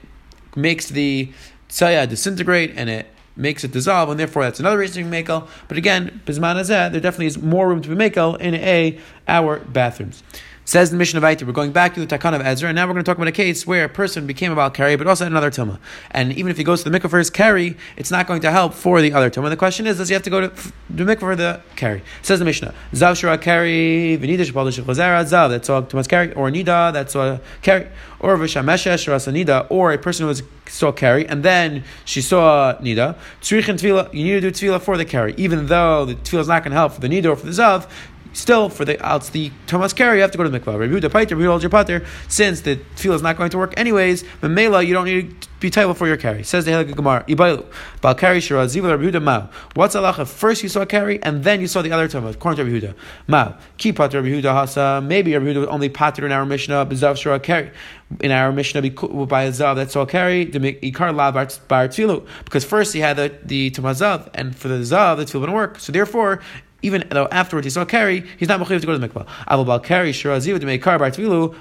makes 0.55 0.89
the 0.89 1.31
tzaya 1.69 2.07
disintegrate 2.07 2.73
and 2.75 2.89
it 2.89 3.07
makes 3.35 3.63
it 3.63 3.71
dissolve, 3.71 4.09
and 4.09 4.19
therefore 4.19 4.43
that's 4.43 4.59
another 4.59 4.77
reason 4.77 5.03
to 5.03 5.09
be 5.09 5.23
makel. 5.23 5.47
But 5.67 5.77
again, 5.77 6.21
bisman 6.25 6.65
there 6.67 6.89
definitely 6.89 7.25
is 7.27 7.37
more 7.37 7.67
room 7.67 7.81
to 7.81 7.89
be 7.89 7.95
makel 7.95 8.39
in 8.39 8.55
a 8.55 8.99
our 9.27 9.59
bathrooms. 9.59 10.23
Says 10.67 10.89
the 10.89 10.97
Mishnah 10.97 11.21
Vaita, 11.21 11.43
we're 11.45 11.53
going 11.53 11.71
back 11.71 11.93
to 11.93 12.03
the 12.03 12.07
Takan 12.07 12.33
of 12.33 12.41
Ezra, 12.41 12.69
and 12.69 12.75
now 12.75 12.87
we're 12.87 12.93
going 12.93 13.05
to 13.05 13.07
talk 13.07 13.17
about 13.17 13.27
a 13.27 13.31
case 13.31 13.67
where 13.67 13.85
a 13.85 13.89
person 13.89 14.25
became 14.25 14.51
a 14.51 14.55
Balkari, 14.55 14.97
but 14.97 15.05
also 15.05 15.23
had 15.23 15.31
another 15.31 15.51
Tumah. 15.51 15.77
And 16.09 16.33
even 16.33 16.49
if 16.49 16.57
he 16.57 16.63
goes 16.63 16.81
to 16.81 16.89
the 16.89 16.99
mikvah 16.99 17.07
for 17.07 17.19
his 17.19 17.29
carry, 17.29 17.77
it's 17.97 18.09
not 18.09 18.25
going 18.25 18.41
to 18.41 18.49
help 18.49 18.73
for 18.73 18.99
the 18.99 19.13
other 19.13 19.29
Tumah. 19.29 19.49
The 19.49 19.57
question 19.57 19.85
is, 19.85 19.99
does 19.99 20.09
he 20.09 20.13
have 20.13 20.23
to 20.23 20.31
go 20.31 20.41
to 20.41 20.71
the 20.89 21.03
mikvah 21.03 21.19
for 21.19 21.35
the 21.35 21.61
carry? 21.75 22.01
Says 22.23 22.39
the 22.39 22.45
Mishnah, 22.45 22.73
Zav 22.93 23.11
Shura 23.11 23.39
carry, 23.39 24.17
Vinida 24.19 24.39
Shapal 24.39 24.71
Zav, 24.71 25.49
that's 25.51 25.69
all 25.69 25.83
Tumah's 25.83 26.07
carry, 26.07 26.33
or 26.33 26.49
Nida, 26.49 26.91
that's 26.91 27.15
all 27.15 27.39
carry, 27.61 27.87
or 28.19 28.35
Vishameshesh, 28.35 29.05
Nida, 29.45 29.67
or 29.69 29.93
a 29.93 29.99
person 29.99 30.23
who 30.23 30.29
was, 30.29 30.41
saw 30.67 30.91
carry, 30.91 31.27
and 31.27 31.43
then 31.43 31.83
she 32.05 32.21
saw 32.21 32.73
Nida. 32.79 33.15
Tzrichin 33.39 33.75
Tvila, 33.75 34.11
you 34.11 34.23
need 34.23 34.41
to 34.41 34.41
do 34.41 34.51
Tvila 34.51 34.81
for 34.81 34.97
the 34.97 35.05
carry, 35.05 35.35
even 35.37 35.67
though 35.67 36.05
the 36.05 36.15
Tvila 36.15 36.39
is 36.39 36.47
not 36.47 36.63
going 36.63 36.71
to 36.71 36.77
help 36.77 36.93
for 36.93 37.01
the 37.01 37.07
Nida 37.07 37.25
or 37.25 37.35
for 37.35 37.45
the 37.45 37.51
Zav, 37.51 37.87
still 38.35 38.69
for 38.69 38.85
the 38.85 39.03
out 39.05 39.23
the 39.27 39.51
Thomas 39.67 39.93
carry, 39.93 40.17
you 40.17 40.21
have 40.21 40.31
to 40.31 40.37
go 40.37 40.43
to 40.43 40.49
the 40.49 40.59
mikvah. 40.59 40.77
Review 40.77 40.99
the 40.99 41.09
pater, 41.09 41.35
review 41.35 41.57
your 41.59 41.69
pater. 41.69 42.05
Since 42.27 42.61
the 42.61 42.75
field 42.95 43.15
is 43.15 43.21
not 43.21 43.37
going 43.37 43.49
to 43.51 43.57
work 43.57 43.73
anyways, 43.77 44.23
the 44.41 44.49
mela 44.49 44.83
you 44.83 44.93
don't 44.93 45.05
need 45.05 45.41
to 45.41 45.47
be 45.59 45.69
table 45.69 45.93
for 45.93 46.07
your 46.07 46.17
carry. 46.17 46.43
Says 46.43 46.65
the 46.65 46.71
Helig 46.71 46.95
Gemara, 46.95 47.23
Ibailu, 47.27 47.65
Bal 48.01 48.15
carry 48.15 48.39
shira 48.39 48.65
zivul 48.65 48.97
Rehuda 48.97 49.21
Mao. 49.21 49.49
What's 49.73 49.95
halacha? 49.95 50.27
First 50.27 50.63
you 50.63 50.69
saw 50.69 50.85
carry, 50.85 51.21
and 51.23 51.43
then 51.43 51.61
you 51.61 51.67
saw 51.67 51.81
the 51.81 51.91
other 51.91 52.07
Thomas. 52.07 52.35
According 52.35 52.65
to 52.65 52.71
Rehuda, 52.71 52.95
Mao. 53.27 53.57
Ki 53.77 53.93
pater 53.93 54.21
Rehuda 54.21 54.43
hasa. 54.43 55.05
Maybe 55.05 55.31
Rehuda 55.31 55.67
only 55.67 55.89
pater 55.89 56.25
in 56.25 56.31
our 56.31 56.45
Mishnah 56.45 56.85
bezav 56.85 57.17
shira 57.17 57.39
carry. 57.39 57.71
In 58.19 58.29
our 58.29 58.51
Mishnah 58.51 58.81
by 58.81 59.43
a 59.43 59.51
zav 59.51 59.75
that 59.77 59.89
saw 59.89 60.05
carry 60.05 60.45
the 60.45 60.59
ikar 60.59 61.15
la 61.15 61.31
bar 61.31 61.47
tfilu 61.47 62.27
because 62.43 62.63
first 62.63 62.93
he 62.93 62.99
had 62.99 63.17
the 63.17 63.35
the 63.43 63.71
Tomazav, 63.71 64.29
and 64.35 64.55
for 64.55 64.67
the 64.67 64.75
zav 64.75 65.17
the 65.17 65.25
tefillah 65.25 65.39
wouldn't 65.39 65.55
work. 65.55 65.79
So 65.79 65.91
therefore 65.91 66.41
even 66.81 67.03
though 67.09 67.27
afterwards 67.27 67.65
he 67.65 67.71
saw 67.71 67.85
carry, 67.85 68.25
he's 68.37 68.47
not 68.47 68.59
mechayiv 68.59 68.81
to 68.81 68.87
go 68.87 68.93
to 68.93 68.99
the 68.99 69.07
mikvah. 69.07 69.25
Aval 69.47 69.65
bal 69.65 69.79
carry 69.79 70.11
shiraziv 70.11 70.59
to 70.59 70.65
make 70.65 70.81
car 70.81 70.99
bar 70.99 71.09
tvilu 71.09 71.55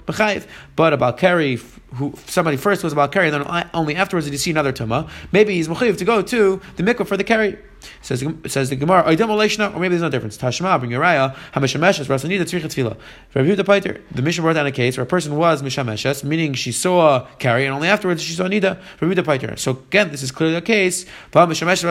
but 0.76 0.92
about 0.92 1.18
carry 1.18 1.58
who 1.94 2.12
somebody 2.26 2.56
first 2.56 2.82
was 2.82 2.92
about 2.92 3.12
carry, 3.12 3.28
and 3.28 3.44
then 3.44 3.70
only 3.72 3.94
afterwards 3.96 4.26
did 4.26 4.32
he 4.32 4.38
see 4.38 4.50
another 4.50 4.72
tuma. 4.72 5.08
Maybe 5.32 5.54
he's 5.54 5.68
mechayiv 5.68 5.96
to 5.98 6.04
go 6.04 6.22
to 6.22 6.60
the 6.76 6.82
mikvah 6.82 7.06
for 7.06 7.16
the 7.16 7.24
carry. 7.24 7.56
Says 8.00 8.24
says 8.46 8.70
the 8.70 8.76
Gemara, 8.76 9.02
or 9.02 9.10
maybe 9.10 9.88
there's 9.88 10.00
no 10.00 10.08
difference. 10.08 10.38
Tashma, 10.38 10.78
bring 10.78 10.90
your 10.90 11.02
raya, 11.02 11.34
Hamashameshes, 11.52 12.06
Rasanida, 12.06 12.42
Tzrichat 12.42 12.72
Tefillah. 12.72 12.96
Rabbi 13.34 13.54
the 13.54 13.62
Paiter, 13.64 14.00
the 14.10 14.22
mission 14.22 14.42
brought 14.42 14.54
down 14.54 14.66
a 14.66 14.72
case 14.72 14.96
where 14.96 15.04
a 15.04 15.06
person 15.06 15.36
was 15.36 15.62
Mishameshes, 15.62 16.24
meaning 16.24 16.54
she 16.54 16.72
saw 16.72 17.26
carry, 17.38 17.66
and 17.66 17.74
only 17.74 17.88
afterwards 17.88 18.22
she 18.22 18.32
saw 18.32 18.44
Nida, 18.44 18.80
Rabbi 19.02 19.14
the 19.14 19.22
Paiter. 19.22 19.58
So 19.58 19.72
again, 19.72 20.10
this 20.10 20.22
is 20.22 20.32
clearly 20.32 20.56
a 20.56 20.62
case, 20.62 21.04
Mishameshes, 21.32 21.84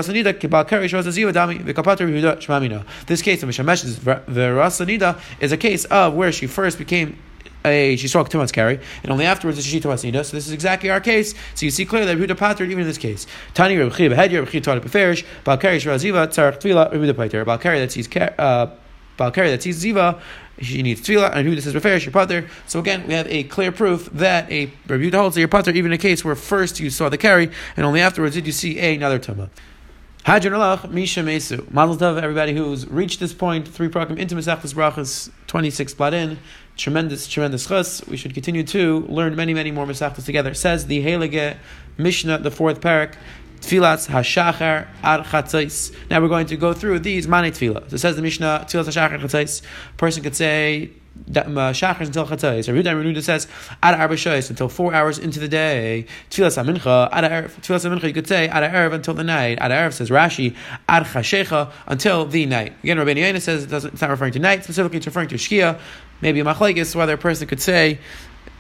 Rabbi. 3.13 3.19
This 3.19 3.21
case 3.21 3.43
of 3.43 3.49
Mishameshes, 3.49 4.03
the 4.25 4.41
Rasanida, 4.41 5.19
is 5.39 5.51
a 5.51 5.57
case 5.57 5.85
of 5.85 6.13
where 6.15 6.31
she 6.31 6.47
first 6.47 6.77
became 6.77 7.17
a 7.65 7.95
she 7.95 8.07
saw 8.07 8.23
two 8.23 8.37
months 8.37 8.51
carry, 8.51 8.79
and 9.03 9.11
only 9.11 9.25
afterwards 9.25 9.63
she 9.63 9.79
two 9.79 9.87
months 9.87 10.03
nida. 10.03 10.25
So 10.25 10.35
this 10.35 10.47
is 10.47 10.51
exactly 10.51 10.89
our 10.89 10.99
case. 10.99 11.33
So 11.55 11.65
you 11.65 11.71
see 11.71 11.85
clearly 11.85 12.07
that 12.07 12.17
Rehuda 12.17 12.37
pater 12.37 12.63
even 12.65 12.79
in 12.79 12.87
this 12.87 12.97
case. 12.97 13.25
Tani 13.53 13.77
Reb 13.77 13.93
Chiv 13.93 14.11
Hedyar 14.11 14.39
Reb 14.39 14.49
Chiv 14.49 14.67
it 14.67 14.83
beferish. 14.83 15.23
Balkari 15.45 15.79
Shraziva 15.79 16.27
Tzarach 16.27 16.59
Tvila 16.59 16.91
Rehuda 16.91 17.15
pater. 17.15 17.45
Balkari 17.45 17.79
that 17.79 17.91
sees 17.91 18.07
uh, 18.07 18.75
Balkari 19.17 19.49
that 19.49 19.63
sees 19.63 19.83
Ziva. 19.83 20.19
She 20.59 20.83
needs 20.83 21.01
tefillah, 21.01 21.31
and 21.33 21.47
who 21.47 21.55
this 21.55 21.65
is 21.65 21.73
referish 21.73 22.05
your 22.05 22.11
pater. 22.11 22.47
So 22.67 22.79
again, 22.79 23.07
we 23.07 23.13
have 23.13 23.27
a 23.27 23.43
clear 23.43 23.71
proof 23.71 24.09
that 24.13 24.51
a 24.51 24.71
Rebbe 24.87 25.17
holds 25.17 25.37
your 25.37 25.47
pater, 25.47 25.71
even 25.71 25.93
a 25.93 25.97
case 25.97 26.23
where 26.23 26.35
first 26.35 26.79
you 26.79 26.89
saw 26.89 27.09
the 27.09 27.17
carry, 27.17 27.49
and 27.75 27.85
only 27.85 28.01
afterwards 28.01 28.35
did 28.35 28.45
you 28.45 28.51
see 28.51 28.79
another 28.79 29.19
tumah. 29.19 29.49
Hadron 30.23 30.53
alach 30.53 30.89
misha 30.89 31.21
mesu. 31.21 31.69
Mazel 31.69 31.97
tov, 31.97 32.21
everybody 32.21 32.53
who's 32.53 32.87
reached 32.87 33.19
this 33.19 33.33
point, 33.33 33.67
three 33.67 33.89
program 33.89 34.17
into 34.17 34.35
Masechtas 34.35 34.73
Brachas, 34.73 35.29
26 35.47 35.93
blad 35.95 36.13
in 36.13 36.39
tremendous, 36.77 37.27
tremendous 37.27 37.67
chus. 37.67 38.07
We 38.07 38.15
should 38.15 38.33
continue 38.33 38.63
to 38.63 39.01
learn 39.09 39.35
many, 39.35 39.53
many 39.53 39.71
more 39.71 39.85
Masechtas 39.85 40.23
together. 40.23 40.53
says 40.53 40.87
the 40.87 41.03
Heilige 41.03 41.57
Mishnah, 41.97 42.37
the 42.37 42.51
fourth 42.51 42.79
parak, 42.79 43.15
Tfilas 43.59 44.07
Hashachar 44.07 44.87
Ad 45.03 45.25
Chatzais. 45.25 45.93
Now 46.09 46.21
we're 46.21 46.29
going 46.29 46.47
to 46.47 46.55
go 46.55 46.71
through 46.71 46.99
these 46.99 47.27
Mane 47.27 47.51
Tfilah. 47.51 47.89
So 47.89 47.95
it 47.95 47.99
says 47.99 48.15
the 48.15 48.21
Mishnah, 48.21 48.65
Tfilas 48.69 48.85
Hashachar 48.85 49.19
Chatzais. 49.19 49.61
Person 49.97 50.23
could 50.23 50.37
say 50.37 50.91
Uh, 51.29 51.71
shachar 51.71 52.01
until 52.01 52.25
chatzais. 52.25 52.67
Rabbi 52.67 52.89
Yehuda 52.89 53.21
says 53.21 53.47
ad 53.83 53.99
arba 53.99 54.15
shoyis 54.15 54.49
until 54.49 54.67
four 54.67 54.93
hours 54.93 55.19
into 55.19 55.39
the 55.39 55.47
day. 55.47 56.07
Tfilas 56.31 56.61
amincha 56.61 57.07
ad 57.11 57.23
tfilas 57.61 57.85
amincha 57.85 58.03
you 58.03 58.13
could 58.13 58.27
say 58.27 58.47
ad 58.47 58.63
erev 58.63 58.93
until 58.93 59.13
the 59.13 59.23
night. 59.23 59.59
Ad 59.59 59.71
erev 59.71 59.93
says 59.93 60.09
Rashi 60.09 60.55
ad 60.89 61.03
chashecha 61.03 61.71
until 61.85 62.25
the 62.25 62.47
night. 62.47 62.73
Again, 62.83 62.97
Rabbi 62.97 63.13
Yehuda 63.13 63.41
says 63.41 63.63
it 63.63 63.71
it's 63.71 64.01
not 64.01 64.09
referring 64.09 64.33
to 64.33 64.39
night 64.39 64.63
specifically. 64.63 64.97
It's 64.97 65.05
referring 65.05 65.29
to 65.29 65.35
shkia. 65.35 65.79
Maybe 66.21 66.39
a 66.39 66.43
machlekes 66.43 66.95
whether 66.95 67.13
a 67.13 67.17
person 67.17 67.47
could 67.47 67.61
say 67.61 67.99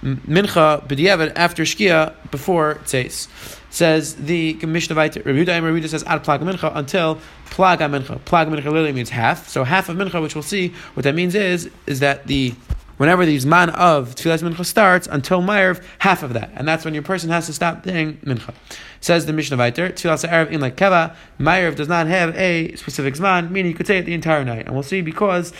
mincha 0.03 0.85
b'diavad 0.87 1.33
after 1.35 1.63
shkia 1.63 2.13
before 2.31 2.75
tzeis. 2.83 3.27
Says 3.69 4.15
the 4.15 4.53
Mishnah 4.53 4.95
Vayter, 4.95 5.25
Rabbi 5.25 5.45
Yehuda 5.45 5.89
says 5.89 6.03
ad 6.03 6.23
plag 6.23 6.41
mincha 6.41 6.71
until 6.75 7.15
plag 7.49 7.79
mincha. 7.79 8.19
Plag 8.19 8.47
mincha 8.47 8.65
literally 8.65 8.91
means 8.91 9.09
half. 9.09 9.49
So 9.49 9.63
half 9.63 9.89
of 9.89 9.97
mincha, 9.97 10.21
which 10.21 10.35
we'll 10.35 10.43
see 10.43 10.69
what 10.93 11.03
that 11.05 11.15
means 11.15 11.33
is 11.33 11.71
is 11.87 11.99
that 12.01 12.27
the 12.27 12.53
whenever 12.97 13.25
the 13.25 13.35
zman 13.37 13.69
of 13.69 14.13
tefillas 14.13 14.43
mincha 14.47 14.63
starts 14.63 15.07
until 15.07 15.41
Ma'ariv, 15.41 15.83
half 15.99 16.21
of 16.21 16.33
that, 16.33 16.51
and 16.55 16.67
that's 16.67 16.85
when 16.85 16.93
your 16.93 17.01
person 17.03 17.29
has 17.31 17.47
to 17.47 17.53
stop 17.53 17.83
saying 17.83 18.17
mincha. 18.23 18.53
Says 19.01 19.25
the 19.25 19.33
Mishnah 19.33 19.57
Vayter, 19.57 19.91
tefillas 19.91 20.27
erev 20.29 20.51
in 20.51 20.61
like 20.61 20.75
keva, 20.75 21.15
Ma'ariv 21.39 21.75
does 21.75 21.87
not 21.87 22.05
have 22.07 22.35
a 22.37 22.75
specific 22.75 23.15
zman, 23.15 23.49
meaning 23.49 23.71
you 23.71 23.75
could 23.75 23.87
say 23.87 23.97
it 23.97 24.05
the 24.05 24.13
entire 24.13 24.45
night, 24.45 24.65
and 24.65 24.73
we'll 24.75 24.83
see 24.83 25.01
because 25.01 25.51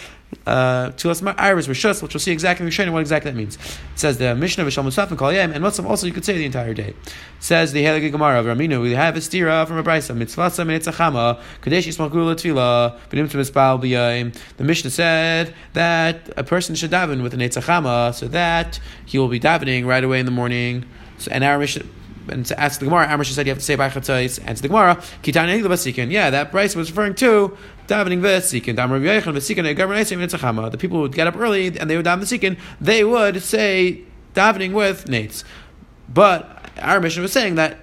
uh, 0.45 0.91
Tulas 0.91 1.21
Iris 1.37 1.67
Rishus, 1.67 2.01
which 2.01 2.13
we'll 2.13 2.19
see 2.19 2.31
exactly 2.31 2.65
in 2.65 2.93
what 2.93 2.99
exactly 2.99 3.31
that 3.31 3.37
means. 3.37 3.55
It 3.55 3.99
says 3.99 4.17
the 4.17 4.35
Mishnah 4.35 4.65
Vishal 4.65 4.83
Musaf 4.83 5.09
and 5.09 5.19
Kalayim, 5.19 5.53
and 5.53 5.63
Musaf 5.63 5.85
also 5.85 6.07
you 6.07 6.13
could 6.13 6.25
say 6.25 6.37
the 6.37 6.45
entire 6.45 6.73
day. 6.73 6.89
It 6.89 7.13
says 7.39 7.71
the 7.71 7.83
Halakha 7.83 8.11
Gemara 8.11 8.39
of 8.39 8.45
Raminu, 8.45 8.81
we 8.81 8.91
have 8.91 9.15
a 9.15 9.19
stira 9.19 9.67
from 9.67 9.77
a 9.77 9.83
brisa, 9.83 10.15
mitzvasa 10.15 10.65
minitzachama, 10.65 11.41
kadesh 11.61 11.87
yismakula 11.87 12.35
tefila, 12.35 12.99
b'nim 13.09 13.29
to 13.29 13.37
mispal 13.37 13.81
b'yayim. 13.81 14.35
The 14.57 14.63
Mishnah 14.63 14.91
said 14.91 15.53
that 15.73 16.29
a 16.37 16.43
person 16.43 16.75
should 16.75 16.91
daven 16.91 17.23
with 17.23 17.33
an 17.33 17.39
etzachama, 17.39 18.13
so 18.13 18.27
that 18.29 18.79
he 19.05 19.17
will 19.17 19.29
be 19.29 19.39
davening 19.39 19.85
right 19.85 20.03
away 20.03 20.19
in 20.19 20.25
the 20.25 20.31
morning. 20.31 20.85
So, 21.17 21.31
and 21.31 21.43
our 21.43 21.57
Mishnah 21.57 21.83
and 22.29 22.45
to 22.45 22.59
ask 22.59 22.79
the 22.79 22.85
Gemara, 22.85 23.07
Amr 23.07 23.23
said 23.23 23.45
you 23.45 23.51
have 23.51 23.59
to 23.59 23.65
say 23.65 23.75
by 23.75 23.89
chatzais. 23.89 24.39
Answer 24.45 24.61
the 24.61 24.67
Gemara, 24.69 24.95
Kitani 25.23 25.61
Basikin. 25.63 26.11
Yeah, 26.11 26.29
that 26.29 26.51
Bryce 26.51 26.75
was 26.75 26.89
referring 26.91 27.15
to 27.15 27.57
davening 27.87 28.21
v'sikin. 28.21 28.75
Damar 28.75 28.99
Yechon 28.99 29.33
v'sikin. 29.33 29.75
Governor 29.75 30.69
The 30.69 30.77
people 30.77 31.01
would 31.01 31.13
get 31.13 31.27
up 31.27 31.35
early 31.35 31.67
and 31.77 31.89
they 31.89 31.97
would 31.97 32.05
daven 32.05 32.21
v'sikin. 32.21 32.57
They 32.79 33.03
would 33.03 33.41
say 33.41 34.01
davening 34.33 34.73
with 34.73 35.05
nates. 35.05 35.43
But 36.09 36.69
our 36.79 36.99
mission 36.99 37.21
was 37.21 37.31
saying 37.31 37.55
that 37.55 37.79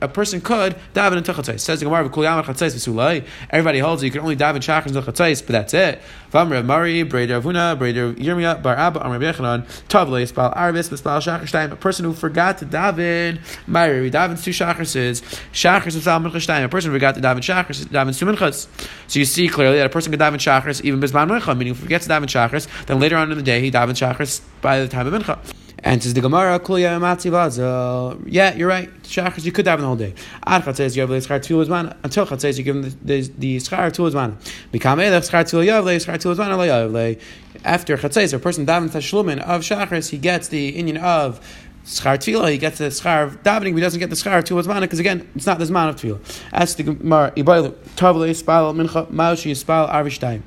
a 0.00 0.08
person 0.08 0.40
could 0.40 0.76
daven 0.94 1.16
into 1.16 1.32
chatzais. 1.32 1.60
Says 1.60 1.80
the 1.80 1.86
Gemara, 1.86 2.08
chatzais 2.08 3.24
Everybody 3.50 3.78
holds 3.78 4.02
it. 4.02 4.06
you 4.06 4.12
can 4.12 4.20
only 4.20 4.36
daven 4.36 4.56
shachar 4.56 4.86
into 4.86 5.00
chatzais, 5.00 5.40
but 5.40 5.52
that's 5.52 5.74
it. 5.74 6.02
V'amr 6.32 6.64
Mari, 6.64 7.04
Breder 7.04 7.40
Avuna, 7.40 7.78
Breder 7.78 8.14
Yirmiyah, 8.14 8.62
Bar 8.62 8.76
Abba, 8.76 9.00
Amr 9.00 9.20
Yechanan, 9.20 9.64
Tavle, 9.88 10.26
Spal 10.26 10.54
Arvis, 10.54 10.96
Spal 10.96 11.20
shachar 11.20 11.42
shtayim. 11.42 11.72
A 11.72 11.76
person 11.76 12.04
who 12.04 12.12
forgot 12.12 12.58
to 12.58 12.66
daven, 12.66 13.40
Mari, 13.66 14.00
we 14.00 14.10
daven 14.10 14.42
two 14.42 14.50
shachars, 14.50 15.22
shachars 15.52 16.00
spal 16.00 16.20
mincha 16.20 16.36
shtayim. 16.36 16.64
A 16.64 16.68
person 16.68 16.90
who 16.90 16.96
forgot 16.96 17.14
to 17.14 17.20
daven 17.20 17.38
shachars, 17.38 17.84
daven 17.86 18.16
two 18.18 18.26
minchas. 18.26 18.66
So 19.06 19.18
you 19.18 19.24
see 19.24 19.48
clearly 19.48 19.78
that 19.78 19.86
a 19.86 19.90
person 19.90 20.12
can 20.12 20.20
daven 20.20 20.34
shachars 20.34 20.82
even 20.82 21.00
bisman 21.00 21.28
mincha, 21.28 21.56
meaning 21.56 21.72
if 21.72 21.78
he 21.78 21.82
forgets 21.84 22.06
to 22.06 22.12
daven 22.12 22.24
shachars, 22.24 22.66
then 22.86 22.98
later 23.00 23.16
on 23.16 23.30
in 23.30 23.38
the 23.38 23.44
day 23.44 23.60
he 23.60 23.70
daven 23.70 23.90
shachars 23.90 24.40
by 24.60 24.80
the 24.80 24.88
time 24.88 25.06
of 25.06 25.12
mincha. 25.12 25.63
And 25.84 26.02
says 26.02 26.14
the 26.14 26.22
Gemara, 26.22 26.58
Kulya 26.58 26.98
Matzi 26.98 27.30
Vazel. 27.30 28.18
Yeah, 28.26 28.54
you're 28.54 28.68
right. 28.68 28.90
Shachas, 29.02 29.44
you 29.44 29.52
could 29.52 29.66
have 29.66 29.80
the 29.80 29.86
whole 29.86 29.96
day. 29.96 30.14
Ad 30.46 30.62
Chatzes, 30.62 30.96
you 30.96 31.02
have 31.02 31.10
the 31.10 31.16
Schar 31.16 31.38
Tfilah 31.38 31.66
Zman. 31.66 31.96
Until 32.02 32.26
Chatzes, 32.26 32.56
you 32.56 32.64
give 32.64 32.74
them 32.74 32.84
the, 33.02 33.20
the, 33.20 33.32
the 33.36 33.56
Schar 33.58 33.90
Tfilah 33.90 34.12
Zman. 34.12 34.34
Mikam 34.72 34.96
Elech, 34.96 35.30
Schar 35.30 35.44
Tfilah 35.44 35.66
Yavle, 35.66 35.96
Schar 35.96 36.16
Tfilah 36.16 36.36
Zman, 36.36 36.54
Ala 36.54 36.66
Yavle. 36.66 37.20
After 37.66 37.98
Chatzes, 37.98 38.32
a 38.32 38.38
person 38.38 38.64
daven 38.64 38.88
Tashlumin 38.88 39.40
of 39.40 39.60
Shachas, 39.60 40.08
he 40.08 40.16
gets 40.16 40.48
the 40.48 40.70
Indian 40.70 40.96
of 40.96 41.38
schar 41.84 42.16
tefillah, 42.16 42.50
he 42.50 42.56
gets 42.56 42.78
the 42.78 42.86
schar 42.86 43.24
of 43.24 43.42
davening, 43.42 43.72
but 43.72 43.74
he 43.74 43.80
doesn't 43.82 44.00
get 44.00 44.08
the 44.08 44.16
schar 44.16 44.42
to 44.42 44.54
zman 44.54 44.80
because 44.80 45.00
again, 45.00 45.28
it's 45.34 45.44
not 45.44 45.58
the 45.58 45.66
zman 45.66 45.90
of 45.90 45.96
tefillah. 45.96 46.40
As 46.50 46.74
the 46.76 46.84
Gemara, 46.84 47.30
ibaylu 47.32 47.74
tavle 47.94 48.34
spal 48.34 48.72
mincha 48.72 49.06
maushi 49.08 49.54
spal 49.54 49.86
arvishtayim. 49.90 50.40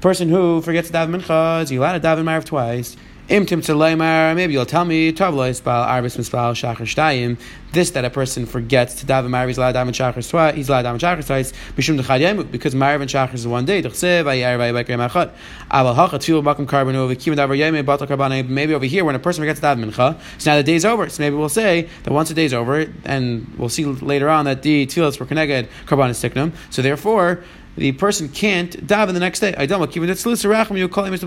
Person 0.00 0.28
who 0.28 0.62
forgets 0.62 0.86
to 0.86 0.94
daven 0.94 1.20
mincha 1.20 1.64
is 1.64 1.72
allowed 1.72 2.00
to 2.00 2.00
daven 2.00 2.24
marv 2.24 2.44
twice? 2.44 2.96
Imtim 3.28 4.34
maybe 4.36 4.54
you'll 4.54 4.64
tell 4.64 4.86
me, 4.86 5.12
Tavlo 5.12 5.50
Ispal, 5.50 5.86
Arbis 5.86 6.16
Mispal, 6.16 6.54
Shachar 6.54 6.86
Shtayim, 6.86 7.38
this 7.72 7.90
that 7.90 8.02
a 8.02 8.08
person 8.08 8.46
forgets 8.46 8.94
to 8.94 9.06
daven 9.06 9.28
Marv, 9.28 9.48
he's 9.48 9.58
allowed 9.58 9.72
to 9.72 9.78
daven 9.80 9.90
Shachar 9.90 10.26
twice, 10.30 10.54
he's 10.54 10.70
allowed 10.70 10.82
to 10.84 10.88
daven 10.88 10.98
Shachar 10.98 11.26
twice, 11.26 11.52
Mishum 11.76 12.00
Dechad 12.00 12.22
Yemu, 12.22 12.50
because 12.50 12.74
Marv 12.74 13.02
and 13.02 13.10
Shachar 13.10 13.34
is 13.34 13.46
one 13.46 13.66
day, 13.66 13.82
Dechsev, 13.82 14.24
Ayar, 14.24 14.56
Ayar, 14.56 14.82
Ayar, 14.82 15.10
Ayar, 15.10 15.32
Aval 15.70 15.94
Hachat, 15.94 16.20
Tfilu, 16.20 16.42
Bakum, 16.42 16.64
Karbanu, 16.64 17.14
Vikim, 17.14 17.36
Davar 17.36 17.58
Yemu, 17.58 17.84
Batal 17.84 18.08
Karbanu, 18.08 18.48
maybe 18.48 18.72
over 18.72 18.86
here, 18.86 19.04
when 19.04 19.14
a 19.14 19.18
person 19.18 19.42
forgets 19.42 19.60
to 19.60 19.66
daven 19.66 19.84
Mincha, 19.84 20.18
so 20.38 20.50
now 20.50 20.56
the 20.56 20.62
day's 20.62 20.86
over, 20.86 21.06
so 21.10 21.22
maybe 21.22 21.36
we'll 21.36 21.50
say 21.50 21.86
that 22.04 22.10
once 22.10 22.30
the 22.30 22.34
day's 22.34 22.54
over, 22.54 22.90
and 23.04 23.46
we'll 23.58 23.68
see 23.68 23.84
later 23.84 24.30
on 24.30 24.46
that 24.46 24.62
the 24.62 24.86
Tfilas 24.86 25.20
were 25.20 25.26
connected, 25.26 25.68
Karban 25.84 26.08
is 26.08 26.18
Tiknum, 26.18 26.52
so 26.70 26.80
therefore, 26.80 27.44
the 27.78 27.92
person 27.92 28.28
can't 28.28 28.86
daven 28.86 29.14
the 29.14 29.20
next 29.20 29.40
day. 29.40 29.54
I 29.56 29.66
don't 29.66 29.80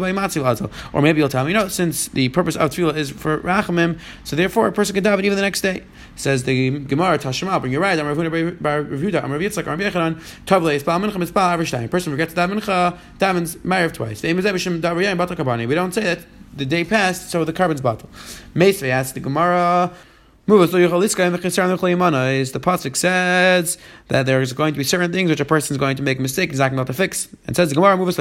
Baimatsuaza. 0.02 0.72
Or 0.94 1.02
maybe 1.02 1.20
you'll 1.20 1.30
tell 1.30 1.46
me, 1.46 1.52
you 1.52 1.58
know, 1.58 1.68
since 1.68 2.08
the 2.10 2.30
purpose 2.30 2.56
of 2.56 2.70
tefillah 2.72 2.96
is 2.96 3.12
for 3.12 3.40
rachamim, 3.40 4.00
so 4.24 4.36
therefore 4.36 4.68
a 4.68 4.72
person 4.72 4.94
can 4.94 5.04
daven 5.04 5.24
even 5.24 5.36
the 5.36 5.42
next 5.42 5.62
day. 5.62 5.84
Says 6.16 6.44
the 6.44 6.80
Gemara 6.80 7.18
Tashema, 7.18 7.60
bring 7.60 7.72
your 7.72 7.82
right. 7.82 7.98
I'm 7.98 8.06
Revuda. 8.06 9.24
I'm 9.24 9.32
Rav 9.32 9.42
Yitzchak. 9.42 9.68
I'm 9.68 9.80
Yechanan. 9.80 10.22
Tavle 10.46 10.74
is 10.76 10.84
Baal 10.84 11.00
Mincha. 11.00 11.22
It's 11.22 11.32
Baal 11.32 11.58
Avrishtaim. 11.58 11.90
Person 11.90 12.12
forgets 12.12 12.34
to 12.34 12.40
daven 12.40 12.60
Mincha. 12.60 12.98
Davens 13.18 13.58
Ma'ariv 13.60 13.94
twice. 13.94 14.22
We 15.68 15.76
don't 15.76 15.94
say 15.94 16.04
that 16.04 16.20
the 16.54 16.66
day 16.66 16.84
passed, 16.84 17.30
so 17.32 17.46
the 17.46 17.54
carbon's 17.54 17.82
bottle. 17.82 18.10
Meisvei 18.54 18.90
asks 18.90 19.14
the 19.14 19.22
Gemara. 19.22 19.94
Is 20.52 20.72
the 22.52 22.60
pasuk 22.60 22.98
says 22.98 23.78
that 24.10 24.26
there 24.26 24.42
is 24.42 24.52
going 24.52 24.74
to 24.74 24.78
be 24.78 24.84
certain 24.84 25.14
things 25.14 25.30
which 25.30 25.40
a 25.40 25.46
person 25.46 25.74
is 25.74 25.78
going 25.78 25.96
to 25.96 26.04
make 26.04 26.20
a 26.20 26.22
mistake, 26.22 26.50
exactly 26.50 26.76
not 26.76 26.88
to 26.88 26.94
fix. 26.94 27.30
And 27.48 27.56
says 27.56 27.70
the 27.70 27.76
Gemara, 27.76 27.96
This 27.96 28.14
is 28.14 28.16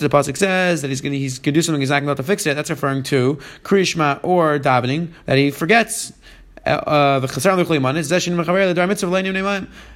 the 0.00 0.08
pasuk 0.08 0.36
says 0.36 0.82
that 0.82 0.88
he's 0.88 1.00
going 1.00 1.12
to, 1.12 1.18
he's 1.18 1.38
going 1.38 1.44
to 1.44 1.52
do 1.52 1.62
something 1.62 1.80
exactly 1.80 2.06
not 2.08 2.16
going 2.16 2.24
to 2.24 2.28
fix 2.28 2.44
it. 2.44 2.54
That's 2.54 2.70
referring 2.70 3.04
to 3.04 3.38
krishma 3.62 4.18
or 4.24 4.58
davening 4.58 5.12
that 5.26 5.38
he 5.38 5.52
forgets. 5.52 6.12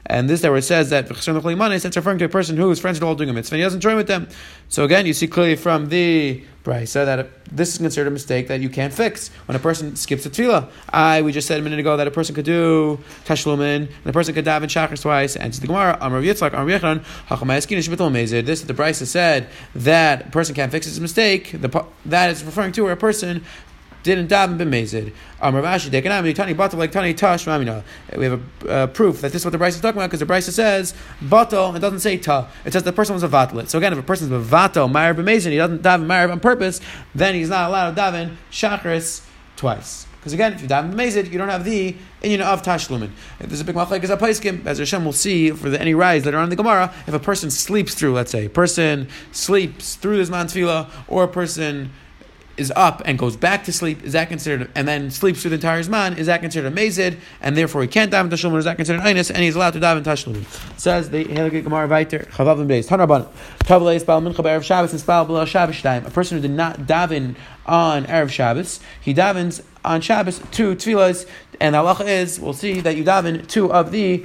And 0.07 0.31
this 0.31 0.41
there 0.41 0.51
where 0.51 0.59
it 0.59 0.63
says 0.63 0.91
that 0.91 1.11
it's 1.11 1.29
referring 1.29 2.19
to 2.19 2.25
a 2.25 2.29
person 2.29 2.57
who 2.57 2.71
is 2.71 2.81
friends 2.81 2.99
with 2.99 3.07
all 3.07 3.15
doing 3.15 3.29
a 3.29 3.33
mitzvah 3.33 3.57
and 3.57 3.61
he 3.61 3.65
doesn't 3.65 3.81
join 3.81 3.97
with 3.97 4.07
them. 4.07 4.27
So 4.69 4.85
again, 4.85 5.05
you 5.05 5.13
see 5.13 5.27
clearly 5.27 5.57
from 5.57 5.91
the 5.91 6.43
brisa 6.65 7.05
that 7.05 7.29
this 7.55 7.73
is 7.73 7.79
considered 7.79 8.07
a 8.07 8.11
mistake 8.11 8.49
that 8.49 8.61
you 8.61 8.71
can't 8.71 8.95
fix 8.95 9.31
when 9.47 9.57
a 9.57 9.59
person 9.59 9.97
skips 9.97 10.25
a 10.27 10.31
tefillah. 10.31 10.71
I 10.89 11.21
we 11.21 11.33
just 11.33 11.49
said 11.49 11.59
a 11.61 11.63
minute 11.63 11.79
ago 11.79 11.97
that 11.97 12.07
a 12.07 12.11
person 12.11 12.35
could 12.35 12.45
do 12.45 12.99
tashlumin 13.25 13.89
and 13.89 14.07
a 14.07 14.13
person 14.13 14.35
could 14.35 14.45
daven 14.45 14.65
shachar 14.65 14.99
twice. 15.01 15.37
And 15.37 15.53
the 15.53 15.67
Gemara, 15.67 15.99
Amar 16.01 16.23
Yitzchak, 16.23 16.55
Amar 16.55 16.67
Yechon, 16.67 17.05
Hachamayaskina 17.29 18.47
This 18.47 18.61
is 18.61 18.67
the 18.67 18.75
brisa 18.75 19.07
said 19.07 19.49
that 19.75 20.29
a 20.29 20.31
person 20.31 20.55
can't 20.55 20.73
fix 20.73 20.87
his 20.87 21.01
mistake. 21.01 21.61
The, 21.61 21.85
that 22.07 22.31
is 22.31 22.43
referring 22.45 22.73
to 22.73 22.85
where 22.85 22.93
a 22.93 22.97
person 22.97 23.45
didn't 24.03 24.29
daven 24.29 24.59
b'mezid. 24.59 25.13
Um, 25.41 25.55
Rav 25.55 25.65
Ashi 25.65 25.91
dekanami 25.91 26.35
tani 26.35 26.55
batal 26.55 26.75
like 26.75 26.93
tani 26.93 27.15
tash 27.15 27.45
mamina. 27.47 27.83
We 28.17 28.25
have 28.27 28.41
a 28.65 28.71
uh, 28.71 28.87
proof 28.89 29.21
that 29.21 29.33
this 29.33 29.43
is 29.43 29.47
what 29.47 29.53
the 29.53 29.59
Brisa 29.59 29.69
is 29.69 29.81
talking 29.81 29.99
about 29.99 30.11
because 30.11 30.21
the 30.21 30.27
Brisa 30.27 30.51
says 30.51 30.95
batal. 31.23 31.75
It 31.77 31.81
doesn't 31.81 32.01
say 32.01 32.19
ta. 32.19 32.49
It 32.65 32.73
says 32.73 32.83
the 32.83 32.93
person 32.93 33.15
was 33.15 33.23
a 33.23 33.29
vatlet. 33.29 33.69
So 33.69 33.79
again, 33.79 33.93
if 33.93 33.99
a 33.99 34.03
person 34.03 34.33
is 34.33 34.33
a 34.33 34.57
vatal 34.57 34.91
ma'ir 34.91 35.15
b'mezid, 35.15 35.51
he 35.51 35.57
doesn't 35.57 35.83
daven 35.83 36.07
ma'ir 36.07 36.31
on 36.31 36.41
purpose, 36.41 36.81
then 37.15 37.35
he's 37.35 37.49
not 37.49 37.69
allowed 37.69 37.95
to 37.95 38.01
daven 38.01 38.37
shachris 38.51 39.25
twice. 39.57 40.07
Because 40.23 40.33
again, 40.35 40.53
if 40.53 40.63
you 40.63 40.69
daven 40.69 40.95
b'mezid, 40.95 41.33
you 41.33 41.39
don't 41.39 41.49
have 41.49 41.65
the 41.65 41.97
inyan 42.23 42.41
of 42.41 42.63
tashlumin. 42.63 43.11
If 43.41 43.49
there's 43.49 43.61
a 43.61 43.65
big 43.65 43.75
machlek 43.75 44.05
as 44.05 44.11
a 44.11 44.17
paiskim, 44.17 44.65
as 44.67 44.79
Hashem 44.79 45.05
will 45.05 45.13
see 45.13 45.51
for 45.51 45.69
the, 45.69 45.81
any 45.81 45.95
rise 45.95 46.25
later 46.25 46.39
on 46.39 46.45
in 46.45 46.51
the 46.51 46.57
Gemara, 46.57 46.95
if 47.07 47.15
a 47.15 47.19
person 47.19 47.51
sleeps 47.51 47.95
through, 47.95 48.15
let's 48.15 48.31
say, 48.31 48.47
a 48.47 48.51
person 48.51 49.09
sleeps 49.33 49.97
through 49.97 50.19
this 50.19 50.31
man 50.31 50.49
or 51.09 51.25
a 51.25 51.29
person 51.29 51.91
is 52.57 52.73
up 52.77 53.03
and 53.05 53.19
goes 53.19 53.37
back 53.37 53.65
to 53.65 53.73
sleep, 53.73 54.03
is 54.03 54.13
that 54.13 54.29
considered, 54.29 54.71
and 54.75 54.87
then 54.87 55.11
sleeps 55.11 55.43
through 55.43 55.51
the 55.51 55.57
entire 55.57 55.83
Zman, 55.83 56.19
is 56.19 56.27
that 56.27 56.41
considered 56.41 56.73
a 56.73 56.77
mazid, 56.77 57.17
and 57.41 57.57
therefore 57.57 57.83
he 57.83 57.89
can't 57.89 58.11
dive 58.11 58.27
in 58.27 58.31
Tashlum, 58.31 58.57
is 58.57 58.65
that 58.65 58.77
considered 58.77 59.03
Einus, 59.03 59.31
and 59.31 59.39
he's 59.39 59.57
allowed 59.57 59.73
to 59.73 59.81
dive 59.81 59.97
in 59.97 60.05
Tashlum. 60.05 60.45
Says 60.79 61.11
the 61.11 61.25
Hilgit 61.25 61.65
Gemara 61.65 61.89
Viter, 61.89 62.29
Chavavim 62.31 62.67
Beis, 62.67 62.89
Tanarban, 62.89 63.29
Tavle 63.61 63.99
Spal 64.01 64.21
Mincha 64.21 64.45
Erev 64.45 64.63
Shabbos, 64.63 64.93
and 64.93 65.01
Spal 65.01 65.27
Below 65.27 65.45
Shabbos 65.45 65.81
time. 65.83 66.07
A 66.07 66.11
person 66.11 66.37
who 66.37 66.43
did 66.43 66.51
not 66.51 66.81
daven 66.81 67.37
on 67.67 68.05
Erev 68.05 68.31
Shabbos, 68.31 68.81
he 69.01 69.15
davens 69.15 69.63
on 69.85 70.01
Shabbos 70.01 70.41
two 70.51 70.75
tefillahs, 70.75 71.29
and 71.61 71.75
the 71.75 71.79
halacha 71.79 72.07
is, 72.07 72.39
we'll 72.39 72.53
see 72.53 72.81
that 72.81 72.97
you 72.97 73.05
daven 73.05 73.47
two 73.47 73.73
of 73.73 73.93
the 73.93 74.25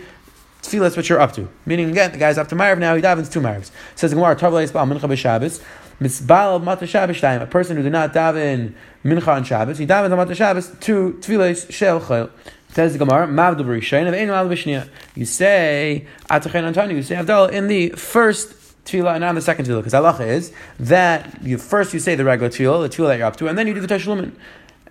tefillahs 0.61 0.97
which 0.97 1.09
you're 1.09 1.19
up 1.19 1.33
to. 1.33 1.47
Meaning, 1.65 1.89
again, 1.89 2.11
the 2.11 2.17
guy's 2.17 2.37
up 2.37 2.47
to 2.49 2.55
Marav 2.55 2.77
now, 2.77 2.95
he 2.95 3.01
davens 3.01 3.31
two 3.31 3.39
Maravs. 3.39 3.71
Says 3.95 4.11
the 4.11 4.15
Gemara, 4.15 4.35
Tavle 4.35 4.67
Spal 4.67 4.85
Mincha 4.85 5.01
B'Shabbos, 5.01 5.63
Misbal 5.99 6.63
Mata 6.63 6.85
Shabbos 6.85 7.19
time, 7.19 7.41
a 7.41 7.47
person 7.47 7.77
who 7.77 7.83
did 7.83 7.91
not 7.91 8.13
daven 8.13 8.73
Mincha 9.03 9.27
on 9.27 9.43
Shabbos, 9.43 9.77
he 9.77 9.87
davens 9.87 10.11
on 10.11 10.17
Mata 10.17 10.35
Shabbos 10.35 10.71
two 10.79 11.17
tefillahs 11.21 11.71
shel 11.71 11.99
chayil. 11.99 12.29
Says 12.69 12.93
the 12.93 12.99
Gemara, 12.99 13.27
Mavdu 13.27 13.61
B'Rishayin 13.61 14.07
of 14.07 14.13
Ein 14.13 14.27
Mavdu. 14.27 14.89
You 15.15 15.25
say 15.25 16.05
Atachayin 16.29 16.71
Antani. 16.71 16.93
You 16.93 17.01
say 17.01 17.15
Avdal 17.15 17.51
in 17.51 17.67
the 17.67 17.89
first 17.91 18.53
tefillah 18.85 19.13
and 19.13 19.21
not 19.21 19.33
the 19.33 19.41
second 19.41 19.65
tefillah. 19.65 19.83
Because 19.83 19.93
halacha 19.93 20.27
is 20.27 20.51
that 20.79 21.41
you 21.41 21.57
first 21.57 21.93
you 21.93 21.99
say 21.99 22.15
the 22.15 22.25
regular 22.25 22.49
tefillah, 22.49 22.87
the 22.87 22.95
tefillah 22.95 23.07
that 23.07 23.17
you're 23.17 23.27
up 23.27 23.35
to, 23.37 23.47
and 23.47 23.57
then 23.57 23.65
you 23.67 23.73
do 23.73 23.79
the 23.79 23.87
tashlumin. 23.87 24.31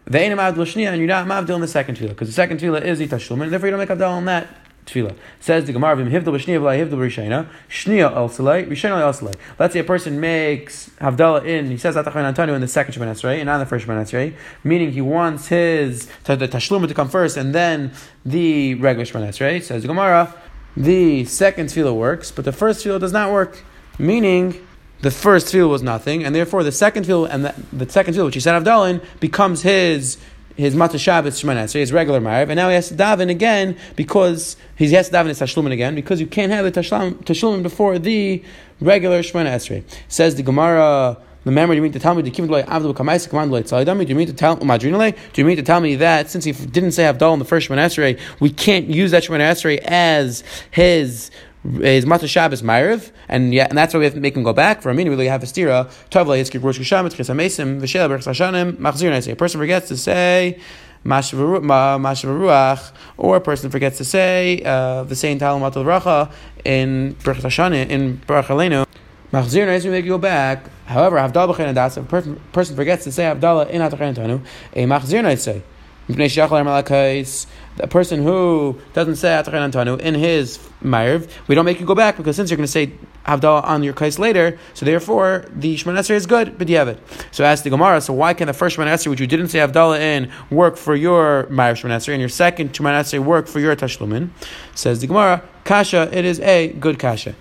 The 0.06 0.18
ain't 0.18 0.38
mavdil 0.38 0.86
and 0.88 0.98
you're 0.98 1.06
not 1.06 1.26
mavdil 1.26 1.54
in 1.54 1.60
the 1.60 1.68
second 1.68 1.96
tefillah. 1.96 2.08
Because 2.08 2.28
the 2.28 2.34
second 2.34 2.58
tefillah 2.58 2.82
is 2.82 2.98
the 2.98 3.06
tashlumin, 3.06 3.44
and 3.44 3.52
therefore 3.52 3.68
you 3.68 3.76
don't 3.76 3.80
make 3.80 3.90
abdal 3.90 4.10
on 4.10 4.24
that 4.24 4.48
tefillah. 4.86 5.16
Says 5.40 5.66
the 5.66 5.72
Gemara, 5.72 5.96
"Vim 5.96 6.10
hivdal 6.10 6.34
b'shniya 6.34 6.60
v'la 6.60 6.78
hivdal 6.78 6.98
b'rishayna 6.98 7.46
shniya 7.68 8.14
el 8.14 8.28
salei 8.28 8.66
rishayna 8.66 9.00
el. 9.00 9.32
Let's 9.58 9.72
say 9.74 9.80
a 9.80 9.84
person 9.84 10.20
makes 10.20 10.90
havdalah 11.00 11.44
in 11.44 11.70
he 11.70 11.76
says 11.76 11.96
atachan 11.96 12.32
antanu 12.32 12.54
in 12.54 12.60
the 12.60 12.68
second 12.68 12.94
Shemon 12.94 13.08
Esrei 13.08 13.36
and 13.36 13.46
not 13.46 13.58
the 13.58 13.66
first 13.66 13.86
Shemon 13.86 14.02
Esrei, 14.02 14.34
meaning 14.64 14.92
he 14.92 15.00
wants 15.00 15.48
his 15.48 16.06
the 16.24 16.36
tashluma 16.36 16.88
to 16.88 16.94
come 16.94 17.08
first 17.08 17.36
and 17.36 17.54
then 17.54 17.92
the 18.24 18.74
regular 18.74 19.04
Shemon 19.04 19.28
Esrei. 19.28 19.62
Says 19.62 19.82
the 19.82 19.88
Gemara, 19.88 20.34
the 20.76 21.24
second 21.24 21.66
tefillah 21.66 21.94
works, 21.94 22.30
but 22.30 22.44
the 22.44 22.52
first 22.52 22.84
tefillah 22.84 23.00
does 23.00 23.12
not 23.12 23.32
work, 23.32 23.62
meaning. 23.98 24.62
The 25.02 25.10
first 25.10 25.48
tefillah 25.48 25.68
was 25.68 25.82
nothing, 25.82 26.24
and 26.24 26.34
therefore 26.34 26.64
the 26.64 26.72
second 26.72 27.04
tefillah 27.04 27.28
and 27.30 27.44
the, 27.44 27.54
the 27.70 27.88
second 27.88 28.14
tefillah, 28.14 28.24
which 28.24 28.34
he 28.34 28.40
said 28.40 28.60
Avdalin, 28.62 29.04
becomes 29.20 29.60
his 29.60 30.16
his 30.56 30.74
Matzah 30.74 30.98
Shabbos 30.98 31.40
Shemana 31.40 31.68
so 31.68 31.78
his 31.78 31.92
regular 31.92 32.20
Mariv, 32.20 32.48
and 32.48 32.56
now 32.56 32.68
he 32.68 32.74
has 32.74 32.88
to 32.88 32.94
daven 32.94 33.30
again 33.30 33.76
because 33.94 34.56
he 34.76 34.90
has 34.92 35.08
to 35.08 35.14
daven 35.14 35.28
his 35.28 35.40
Tashlumin 35.40 35.72
again 35.72 35.94
because 35.94 36.20
you 36.20 36.26
can't 36.26 36.52
have 36.52 36.64
the 36.64 36.72
Tashlumin 36.72 37.62
before 37.62 37.98
the 37.98 38.42
regular 38.80 39.20
Shemana 39.20 39.54
Esrei. 39.54 39.84
Says 40.08 40.34
the 40.34 40.42
Gemara. 40.42 41.18
Remember, 41.44 41.74
do 41.74 41.76
you 41.76 41.82
mean 41.82 41.92
to 41.92 42.00
tell 42.00 42.16
me 42.16 42.22
the 42.22 42.30
Do 42.30 42.42
you 42.42 44.16
mean 44.16 44.26
to 44.26 44.32
tell 44.32 44.56
Do 44.56 45.40
you 45.40 45.44
mean 45.44 45.56
to 45.56 45.62
tell 45.62 45.80
me 45.80 45.94
that 45.94 46.28
since 46.28 46.44
he 46.44 46.50
didn't 46.50 46.90
say 46.90 47.06
Abdul 47.06 47.34
in 47.34 47.38
the 47.38 47.44
first 47.44 47.68
Shemana 47.68 47.86
Esrei, 47.86 48.18
we 48.40 48.50
can't 48.50 48.88
use 48.88 49.12
that 49.12 49.22
Shemana 49.22 49.52
Esrei 49.52 49.78
as 49.84 50.42
his 50.72 51.30
his 51.74 52.06
Mata 52.06 52.28
Shabbos 52.28 52.62
Ma'ariv, 52.62 53.10
and 53.28 53.52
yeah, 53.52 53.66
and 53.68 53.76
that's 53.76 53.94
why 53.94 53.98
we 53.98 54.04
have 54.04 54.14
to 54.14 54.20
make 54.20 54.36
him 54.36 54.42
go 54.42 54.52
back. 54.52 54.82
For 54.82 54.90
a 54.90 54.94
minute, 54.94 55.16
we 55.16 55.26
have 55.26 55.42
a 55.42 55.46
stira. 55.46 55.86
Tavla 56.10 56.38
Yitzkik 56.38 56.62
Rosh 56.62 56.78
Hashanah, 56.78 57.12
Tkis 57.12 57.30
Hamesim, 57.34 57.80
V'Shel 57.80 58.08
Berch 58.08 58.26
Hashanim, 58.26 58.76
Machzir 58.76 59.32
A 59.32 59.36
person 59.36 59.60
forgets 59.60 59.88
to 59.88 59.96
say 59.96 60.60
Mashavaruach, 61.04 62.92
or 63.16 63.36
a 63.36 63.40
person 63.40 63.70
forgets 63.70 63.98
to 63.98 64.04
say 64.04 64.62
uh, 64.64 65.04
the 65.04 65.16
same 65.16 65.38
Atal 65.38 65.60
Racha 65.60 66.32
in 66.64 67.14
Berch 67.20 67.40
Hashanah, 67.40 67.88
in 67.88 68.18
Aleinu. 68.26 68.86
Machzir 69.32 69.66
Nesim, 69.66 69.84
we 69.86 69.90
make 69.90 70.04
you 70.04 70.12
go 70.12 70.18
back. 70.18 70.68
However, 70.86 71.16
Havdalah 71.16 71.54
B'Chen 71.54 71.74
Das, 71.74 71.96
if 71.96 72.12
a 72.12 72.36
person 72.52 72.76
forgets 72.76 73.04
to 73.04 73.12
say 73.12 73.24
Havdalah 73.24 73.70
in 73.70 73.80
Atachan 73.80 74.14
Tanu, 74.14 74.40
a 74.74 74.84
Machzir 74.84 75.22
Nesim 75.22 75.62
a 76.08 77.86
person 77.88 78.22
who 78.22 78.80
doesn't 78.92 79.16
say 79.16 79.28
Atachan 79.28 80.00
in 80.00 80.14
his 80.14 80.58
Ma'ariv, 80.82 81.28
we 81.48 81.54
don't 81.54 81.64
make 81.64 81.80
you 81.80 81.86
go 81.86 81.94
back 81.94 82.16
because 82.16 82.36
since 82.36 82.50
you're 82.50 82.56
going 82.56 82.66
to 82.66 82.72
say 82.72 82.92
Havdalah 83.26 83.64
on 83.64 83.82
your 83.82 83.92
case 83.92 84.18
later, 84.18 84.58
so 84.74 84.86
therefore 84.86 85.46
the 85.50 85.76
Shemon 85.76 86.10
is 86.10 86.26
good, 86.26 86.58
but 86.58 86.68
you 86.68 86.76
have 86.76 86.88
it. 86.88 87.00
So 87.32 87.44
ask 87.44 87.64
the 87.64 87.70
Gemara, 87.70 88.00
so 88.00 88.12
why 88.12 88.34
can 88.34 88.46
the 88.46 88.52
first 88.52 88.76
Shemon 88.76 89.06
which 89.08 89.20
you 89.20 89.26
didn't 89.26 89.48
say 89.48 89.58
Havdalah 89.58 89.98
in, 89.98 90.30
work 90.50 90.76
for 90.76 90.94
your 90.94 91.44
Ma'ariv 91.44 91.82
Shemon 91.82 92.08
and 92.12 92.20
your 92.20 92.28
second 92.28 92.72
Shemon 92.72 93.18
work 93.24 93.48
for 93.48 93.58
your 93.58 93.74
Tashlumin? 93.74 94.30
Says 94.74 95.00
the 95.00 95.08
Gemara, 95.08 95.42
Kasha, 95.64 96.08
it 96.12 96.24
is 96.24 96.38
a 96.40 96.68
good 96.68 96.98
Kasha. 96.98 97.34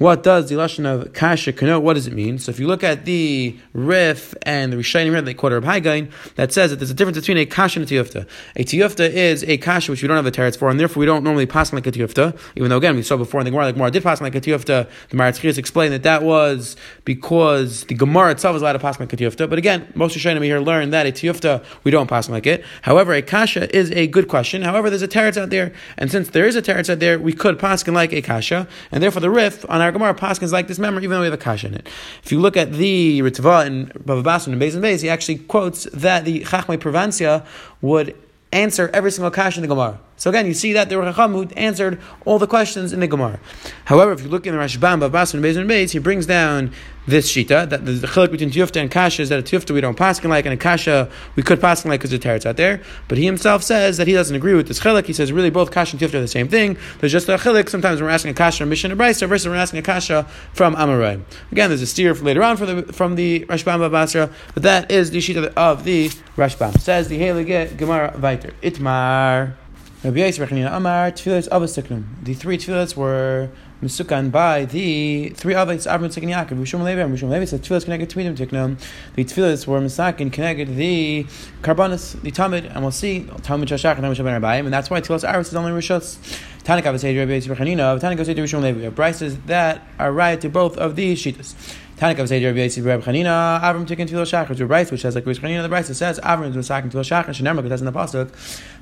What 0.00 0.22
does 0.22 0.48
the 0.48 0.54
lashon 0.54 0.86
of 0.86 1.12
kasha 1.12 1.52
connote? 1.52 1.82
What 1.82 1.92
does 1.92 2.06
it 2.06 2.14
mean? 2.14 2.38
So 2.38 2.48
if 2.48 2.58
you 2.58 2.66
look 2.66 2.82
at 2.82 3.04
the 3.04 3.54
Rif 3.74 4.34
and 4.44 4.72
the 4.72 4.78
Rishonim 4.78 5.12
Rif, 5.12 5.26
they 5.26 5.34
quote 5.34 5.52
Reb 5.52 5.64
Haigain, 5.64 6.10
that 6.36 6.54
says 6.54 6.70
that 6.70 6.78
there's 6.78 6.90
a 6.90 6.94
difference 6.94 7.18
between 7.18 7.36
a 7.36 7.44
kasha 7.44 7.80
and 7.80 7.90
a 7.90 7.94
tiyufta. 7.94 8.26
A 8.56 8.64
tiyufta 8.64 9.10
is 9.10 9.44
a 9.44 9.58
kasha 9.58 9.92
which 9.92 10.00
we 10.00 10.08
don't 10.08 10.16
have 10.16 10.24
a 10.24 10.30
teretz 10.30 10.56
for, 10.56 10.70
and 10.70 10.80
therefore 10.80 11.00
we 11.00 11.04
don't 11.04 11.22
normally 11.22 11.44
pass 11.44 11.70
like 11.74 11.86
a 11.86 11.92
tiyufta. 11.92 12.34
Even 12.56 12.70
though 12.70 12.78
again 12.78 12.96
we 12.96 13.02
saw 13.02 13.18
before 13.18 13.42
in 13.42 13.44
the 13.44 13.50
Gemara, 13.50 13.66
the 13.66 13.72
Gemara 13.74 13.90
did 13.90 14.02
pass 14.02 14.22
like 14.22 14.34
a 14.34 14.40
tiyufta. 14.40 14.88
The 15.10 15.16
Maratchias 15.18 15.58
explained 15.58 15.92
that 15.92 16.02
that 16.04 16.22
was 16.22 16.76
because 17.04 17.84
the 17.84 17.94
Gemara 17.94 18.30
itself 18.30 18.56
is 18.56 18.62
allowed 18.62 18.72
to 18.72 18.78
pass 18.78 18.98
like 18.98 19.12
a 19.12 19.16
tiyufta. 19.18 19.50
But 19.50 19.58
again, 19.58 19.86
most 19.94 20.16
Rishonim 20.16 20.42
here 20.42 20.60
learn 20.60 20.88
that 20.92 21.06
a 21.06 21.12
tiyufta 21.12 21.62
we 21.84 21.90
don't 21.90 22.08
pass 22.08 22.30
like 22.30 22.46
it. 22.46 22.64
However, 22.80 23.12
a 23.12 23.20
kasha 23.20 23.76
is 23.76 23.90
a 23.90 24.06
good 24.06 24.28
question. 24.28 24.62
However, 24.62 24.88
there's 24.88 25.02
a 25.02 25.08
teretz 25.08 25.36
out 25.36 25.50
there, 25.50 25.74
and 25.98 26.10
since 26.10 26.30
there 26.30 26.46
is 26.46 26.56
a 26.56 26.62
teretz 26.62 26.88
out 26.88 27.00
there, 27.00 27.18
we 27.18 27.34
could 27.34 27.58
pass 27.58 27.86
like 27.86 28.14
a 28.14 28.22
kasha, 28.22 28.66
and 28.90 29.02
therefore 29.02 29.20
the 29.20 29.28
Rif 29.28 29.68
on 29.68 29.82
our 29.82 29.89
our 29.90 29.98
Gemara 29.98 30.14
Paskins 30.14 30.52
like 30.52 30.68
this 30.68 30.78
memory, 30.78 31.02
even 31.02 31.14
though 31.14 31.20
we 31.20 31.26
have 31.26 31.34
a 31.34 31.38
kasha 31.38 31.66
in 31.66 31.74
it. 31.74 31.88
If 32.22 32.30
you 32.30 32.40
look 32.40 32.56
at 32.56 32.72
the 32.72 33.20
Ritva 33.20 33.66
in 33.66 33.86
Bava 34.04 34.22
Basra 34.22 34.52
and 34.52 34.62
Beis 34.62 34.74
and 34.74 34.84
Beis, 34.84 35.02
he 35.02 35.08
actually 35.08 35.38
quotes 35.38 35.84
that 35.92 36.24
the 36.24 36.40
Chachmei 36.44 36.78
Provancia 36.78 37.44
would 37.80 38.16
answer 38.52 38.90
every 38.94 39.10
single 39.10 39.30
kasha 39.30 39.58
in 39.58 39.62
the 39.62 39.68
Gemara. 39.68 39.98
So 40.20 40.28
again, 40.28 40.44
you 40.44 40.52
see 40.52 40.74
that 40.74 40.90
there 40.90 40.98
were 40.98 41.10
who 41.10 41.48
answered 41.56 41.98
all 42.26 42.38
the 42.38 42.46
questions 42.46 42.92
in 42.92 43.00
the 43.00 43.06
Gemara. 43.06 43.40
However, 43.86 44.12
if 44.12 44.20
you 44.20 44.28
look 44.28 44.46
in 44.46 44.54
the 44.54 44.60
Rashbam, 44.60 45.10
Basra 45.10 45.38
and 45.38 45.46
and 45.46 45.70
Beis, 45.70 45.92
he 45.92 45.98
brings 45.98 46.26
down 46.26 46.72
this 47.06 47.32
shita 47.32 47.70
that 47.70 47.86
the, 47.86 47.92
chiluk 47.92 48.30
between 48.30 48.50
tiyufta 48.50 48.78
and 48.78 48.90
kasha 48.90 49.22
is 49.22 49.30
that 49.30 49.38
a 49.38 49.42
tiyufta 49.42 49.72
we 49.72 49.80
don't 49.80 49.96
paskin 49.96 50.28
like 50.28 50.44
and 50.44 50.52
a 50.52 50.58
kasha 50.58 51.10
we 51.36 51.42
could 51.42 51.58
paskin 51.58 51.86
like 51.86 52.00
because 52.00 52.10
the 52.10 52.18
teretz 52.18 52.44
out 52.44 52.58
there. 52.58 52.82
But 53.08 53.16
he 53.16 53.24
himself 53.24 53.62
says 53.62 53.96
that 53.96 54.06
he 54.06 54.12
doesn't 54.12 54.36
agree 54.36 54.52
with 54.52 54.68
this 54.68 54.78
chiluk. 54.80 55.06
He 55.06 55.14
says 55.14 55.32
really 55.32 55.48
both 55.48 55.70
kasha 55.70 55.96
and 55.96 56.00
tiyufta 56.00 56.14
are 56.16 56.20
the 56.20 56.28
same 56.28 56.48
thing. 56.48 56.76
There's 56.98 57.12
just 57.12 57.26
a 57.30 57.38
chiluk. 57.38 57.70
Sometimes 57.70 58.02
we're 58.02 58.10
asking 58.10 58.32
a 58.32 58.34
kasha 58.34 58.58
from 58.58 58.68
Mishnah 58.68 58.96
Brisa 58.96 59.26
versus 59.26 59.48
we're 59.48 59.54
asking 59.54 59.78
a 59.78 59.82
kasha 59.82 60.28
from 60.52 60.76
Amorai. 60.76 61.22
Again, 61.50 61.70
there's 61.70 61.80
a 61.80 61.86
steer 61.86 62.12
later 62.12 62.42
on 62.42 62.58
from 62.58 62.66
the 62.66 62.92
from 62.92 63.14
the 63.14 63.46
Rashbam 63.46 63.90
Basra, 63.90 64.28
but 64.52 64.64
that 64.64 64.90
is 64.90 65.10
the 65.12 65.18
shita 65.18 65.50
of 65.54 65.84
the 65.84 66.10
Rashbam. 66.36 66.78
Says 66.78 67.08
the 67.08 67.18
Heilige 67.18 67.78
Gemara 67.78 68.12
Viter 68.18 68.52
Itmar. 68.60 69.54
Rabbi 70.02 70.16
Yisrael 70.16 70.74
Amar 70.74 71.10
Tfilas 71.10 71.46
Avastiknum. 71.50 72.04
The 72.22 72.32
three 72.32 72.56
tefillahs 72.56 72.96
were 72.96 73.50
Mesukan 73.82 74.30
by 74.30 74.64
the 74.64 75.28
three 75.28 75.52
Avos, 75.52 75.86
Avram, 75.86 76.06
Tzik, 76.06 76.22
and 76.22 76.32
Yaakov. 76.32 76.58
Rishon 76.58 76.82
Levi, 76.82 77.02
and 77.02 77.14
Rishon 77.14 77.28
Levi 77.28 77.44
said 77.44 77.60
tefillahs 77.60 77.84
connected 77.84 78.08
to 78.08 78.22
them, 78.22 78.34
Tiknum. 78.34 78.80
The 79.14 79.26
tefillahs 79.26 79.66
were 79.66 79.78
Mesakin 79.78 80.32
connected 80.32 80.74
the 80.74 81.26
Karbanis, 81.60 82.18
the 82.22 82.30
Talmud, 82.30 82.64
and 82.64 82.80
we'll 82.80 82.92
see 82.92 83.28
Talmud 83.42 83.68
Shashach 83.68 83.98
and 83.98 84.00
Talmud 84.00 84.16
Shabbat 84.16 84.40
Rabbayim, 84.40 84.64
and 84.64 84.72
that's 84.72 84.88
why 84.88 85.02
tefillahs 85.02 85.30
Aris 85.30 85.48
is 85.48 85.54
only 85.54 85.72
Rishos. 85.72 86.16
Tanik 86.64 86.84
Avasei 86.84 87.18
Rabbi 87.18 87.32
Yisrael 87.32 87.56
Chanina, 87.56 88.00
Tanik 88.00 88.18
Avasei 88.18 88.34
Rishon 88.36 88.62
Levi. 88.62 88.88
Bryces 88.88 89.36
that 89.44 89.86
are 89.98 90.12
right 90.12 90.40
to 90.40 90.48
both 90.48 90.78
of 90.78 90.96
these 90.96 91.22
shitas. 91.22 91.54
Tanik 92.00 92.18
of 92.18 92.30
Rabbi 92.30 92.40
Yisrael 92.40 92.86
Rabbi 92.86 93.04
Chanina, 93.04 93.60
Avram 93.60 93.86
taken 93.86 94.08
Tefillah 94.08 94.46
Shachar 94.46 94.56
to 94.56 94.66
Bryce, 94.66 94.90
which 94.90 95.02
says 95.02 95.14
like 95.14 95.26
Rabbi 95.26 95.38
Chanina 95.38 95.60
the 95.60 95.68
Bryce 95.68 95.94
says 95.94 96.18
Avram 96.20 96.56
was 96.56 96.66
talking 96.66 96.88
Tefillah 96.88 97.24
Shachar, 97.24 97.28
Shenemar 97.28 97.62
because 97.62 97.82
in 97.82 97.84
the 97.84 97.92
pasuk, 97.92 98.30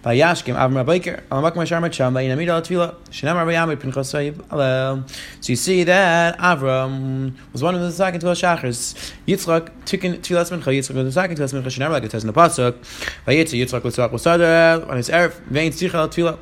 Vayashkim 0.04 0.54
Avram 0.54 0.84
Rabbiker, 0.84 1.22
Alamak 1.24 1.54
Mashar 1.54 1.80
Macham, 1.80 2.14
Vayinamid 2.14 2.46
Al 2.46 2.62
Tefillah, 2.62 2.94
Shenemar 3.10 3.44
Vayamid 3.44 3.80
Pinchas 3.80 4.14
Alel. 4.50 5.10
So 5.40 5.50
you 5.50 5.56
see 5.56 5.82
that 5.82 6.38
Avram 6.38 7.32
was 7.52 7.60
one 7.60 7.74
of 7.74 7.80
the 7.80 7.90
talking 7.90 8.20
Tefillah 8.20 8.60
Shachars. 8.60 9.12
Yitzchak 9.26 9.84
took 9.84 10.04
in 10.04 10.18
Tefillah 10.18 10.56
Mincha, 10.56 10.66
Yitzchak 10.66 10.94
was 11.04 11.12
talking 11.12 11.36
Tefillah 11.36 11.60
Mincha, 11.60 11.76
Shenemar 11.76 11.90
like 11.90 12.04
it 12.04 12.12
says 12.12 12.22
in 12.22 12.28
the 12.28 12.32
pasuk, 12.32 12.74
Vayitza 13.26 13.58
Yitzchak 13.60 13.82
was 13.82 13.96
talking 13.96 14.16
Sadar 14.16 14.88
on 14.88 14.96
his 14.96 15.08
erev, 15.08 15.32
Vayin 15.50 15.70
Tzichel 15.70 16.08
Tefillah. 16.08 16.38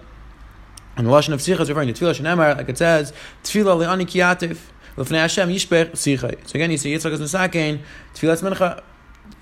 And 0.98 1.06
the 1.06 1.10
Lashon 1.10 1.32
of 1.32 1.40
Tzichel 1.40 1.60
is 1.60 1.70
referring 1.70 1.92
to 1.92 1.94
Tefillah 1.94 2.20
Shenemar, 2.20 2.54
like 2.58 2.68
it 2.68 2.76
says, 2.76 3.14
Tefillah 3.44 3.82
Le'ani 3.82 4.04
Kiyativ. 4.04 4.58
Lefnei 4.96 5.18
Hashem 5.18 5.48
Yishper 5.48 5.90
Sichai. 5.92 6.46
So 6.48 6.56
again, 6.56 6.70
you 6.70 6.78
see 6.78 6.94
Yitzchak 6.94 7.12
is 7.12 7.20
Mincha, 8.42 8.82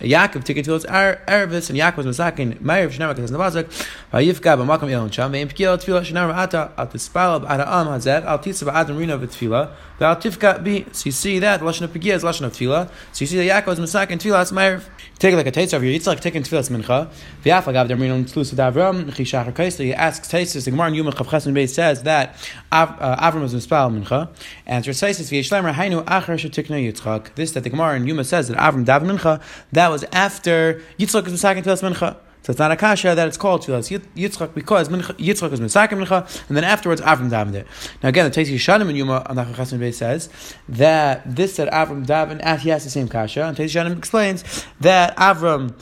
Yaakov 0.01 0.45
took 0.45 0.57
it 0.57 0.65
to 0.65 0.75
its 0.75 0.85
Ervis, 0.87 1.71
and 1.71 1.79
Yaakov 1.79 1.97
was 2.05 2.19
Misakein, 2.19 2.61
Meir, 2.61 2.85
in 2.85 2.91
the 2.91 3.39
Bazak, 3.39 3.65
Vayivka, 4.13 4.59
B'makam 4.59 4.91
Elon 4.91 5.11
Sham, 5.11 5.33
Ve'im 5.33 5.47
Pkil, 5.47 5.79
Tfilah, 5.79 6.03
Shnamar, 6.05 6.35
Ata, 6.35 6.73
Al 6.77 6.89
Tispal, 6.89 7.45
B'ada 7.45 7.67
Am, 7.67 7.87
Hazet, 7.87 8.25
Al 8.25 8.39
Tisab, 8.39 8.73
Adam 8.73 8.97
Rino, 8.97 9.19
V'Tfilah, 9.19 9.71
V'al 10.01 10.17
Tifka, 10.21 10.63
Bi. 10.63 10.85
So 10.93 11.07
you 11.07 11.13
see 11.13 11.39
that, 11.39 11.61
Lashon 11.61 11.83
of 11.83 11.93
Pkil 11.93 12.15
is 12.15 12.23
Lashon 12.23 12.43
of 12.43 12.53
Tfilah. 12.53 12.91
So 13.13 13.23
you 13.23 13.27
see 13.27 13.47
that 13.47 13.65
Yaakov 13.65 13.79
is 13.79 13.79
Misakein, 13.79 14.19
Tfilah, 14.19 14.43
it's 14.43 14.53
Meir. 14.53 14.83
Take 15.19 15.35
like 15.37 15.47
a 15.47 15.53
taste 15.53 15.73
of 15.73 15.85
your 15.85 15.93
Yitzchak 15.99 16.21
taking 16.21 16.43
Tfilas 16.43 16.71
Mincha. 16.71 17.09
V'yaf, 17.45 17.63
Agav, 17.63 17.89
Dem 17.89 18.01
Rino, 18.01 18.19
Tlus, 18.25 18.53
Davram, 18.53 19.07
Chishach, 19.13 19.53
Kaisa, 19.55 19.85
he 19.85 19.95
asks 19.95 20.29
Taisis, 20.29 20.65
the 20.65 20.71
Gemara 20.71 20.89
in 20.89 20.95
Yuma 20.95 21.13
Chav 21.13 21.27
Chesed 21.27 21.69
says 21.69 22.03
that 22.03 22.37
uh, 22.73 23.31
Avram 23.31 23.43
was 23.43 23.55
Mispal 23.55 23.91
Mincha, 23.97 24.29
and 24.67 24.85
Taisis, 24.85 25.31
V'yishlemer, 25.31 25.73
Hainu, 25.73 26.05
Achar, 26.05 26.35
Shetikna 26.35 26.93
Yitzchak. 26.93 27.35
This 27.37 27.53
that 27.53 27.63
the 27.63 27.71
Gemara 27.71 27.97
in 27.97 28.07
Yuma 28.07 28.25
says 28.25 28.49
that 28.49 28.59
Avram 28.59 28.85
Dav 28.85 29.03
Mincha, 29.03 29.41
that 29.75 29.89
was 29.89 30.05
after 30.13 30.83
Yitzchak 30.99 31.27
is 31.27 31.41
Misakein 31.41 31.63
Tfilas 31.63 31.83
Mincha. 31.83 32.17
So 32.43 32.51
it's 32.51 32.59
not 32.59 32.71
a 32.71 32.77
kasha 32.77 33.15
that 33.15 33.27
it's 33.27 33.39
called 33.39 33.63
tefillas 33.63 33.89
Yitzchak 34.15 34.53
because 34.53 34.91
Yitzchak 34.91 35.53
is 35.53 35.61
misakim 35.61 36.05
mincha, 36.05 36.47
and 36.49 36.57
then 36.57 36.63
afterwards 36.63 37.01
Avram 37.01 37.31
davened 37.31 37.55
it. 37.55 37.67
Now 38.03 38.11
again, 38.11 38.31
the 38.31 38.39
Teisi 38.39 38.57
Shanim 38.57 38.91
in 38.91 38.97
Yuma 38.97 39.25
on 39.25 39.37
Chasim 39.37 39.79
Bey 39.79 39.93
says 39.93 40.29
that 40.69 41.23
this 41.37 41.57
that 41.57 41.73
Avram 41.73 42.05
davened 42.05 42.45
at 42.45 42.61
he 42.61 42.69
has 42.69 42.85
the 42.85 42.91
same 42.91 43.09
kasha, 43.09 43.45
and 43.45 43.57
Teisi 43.57 43.83
Shanim 43.83 43.97
explains 43.97 44.45
that 44.81 45.17
Avram 45.17 45.75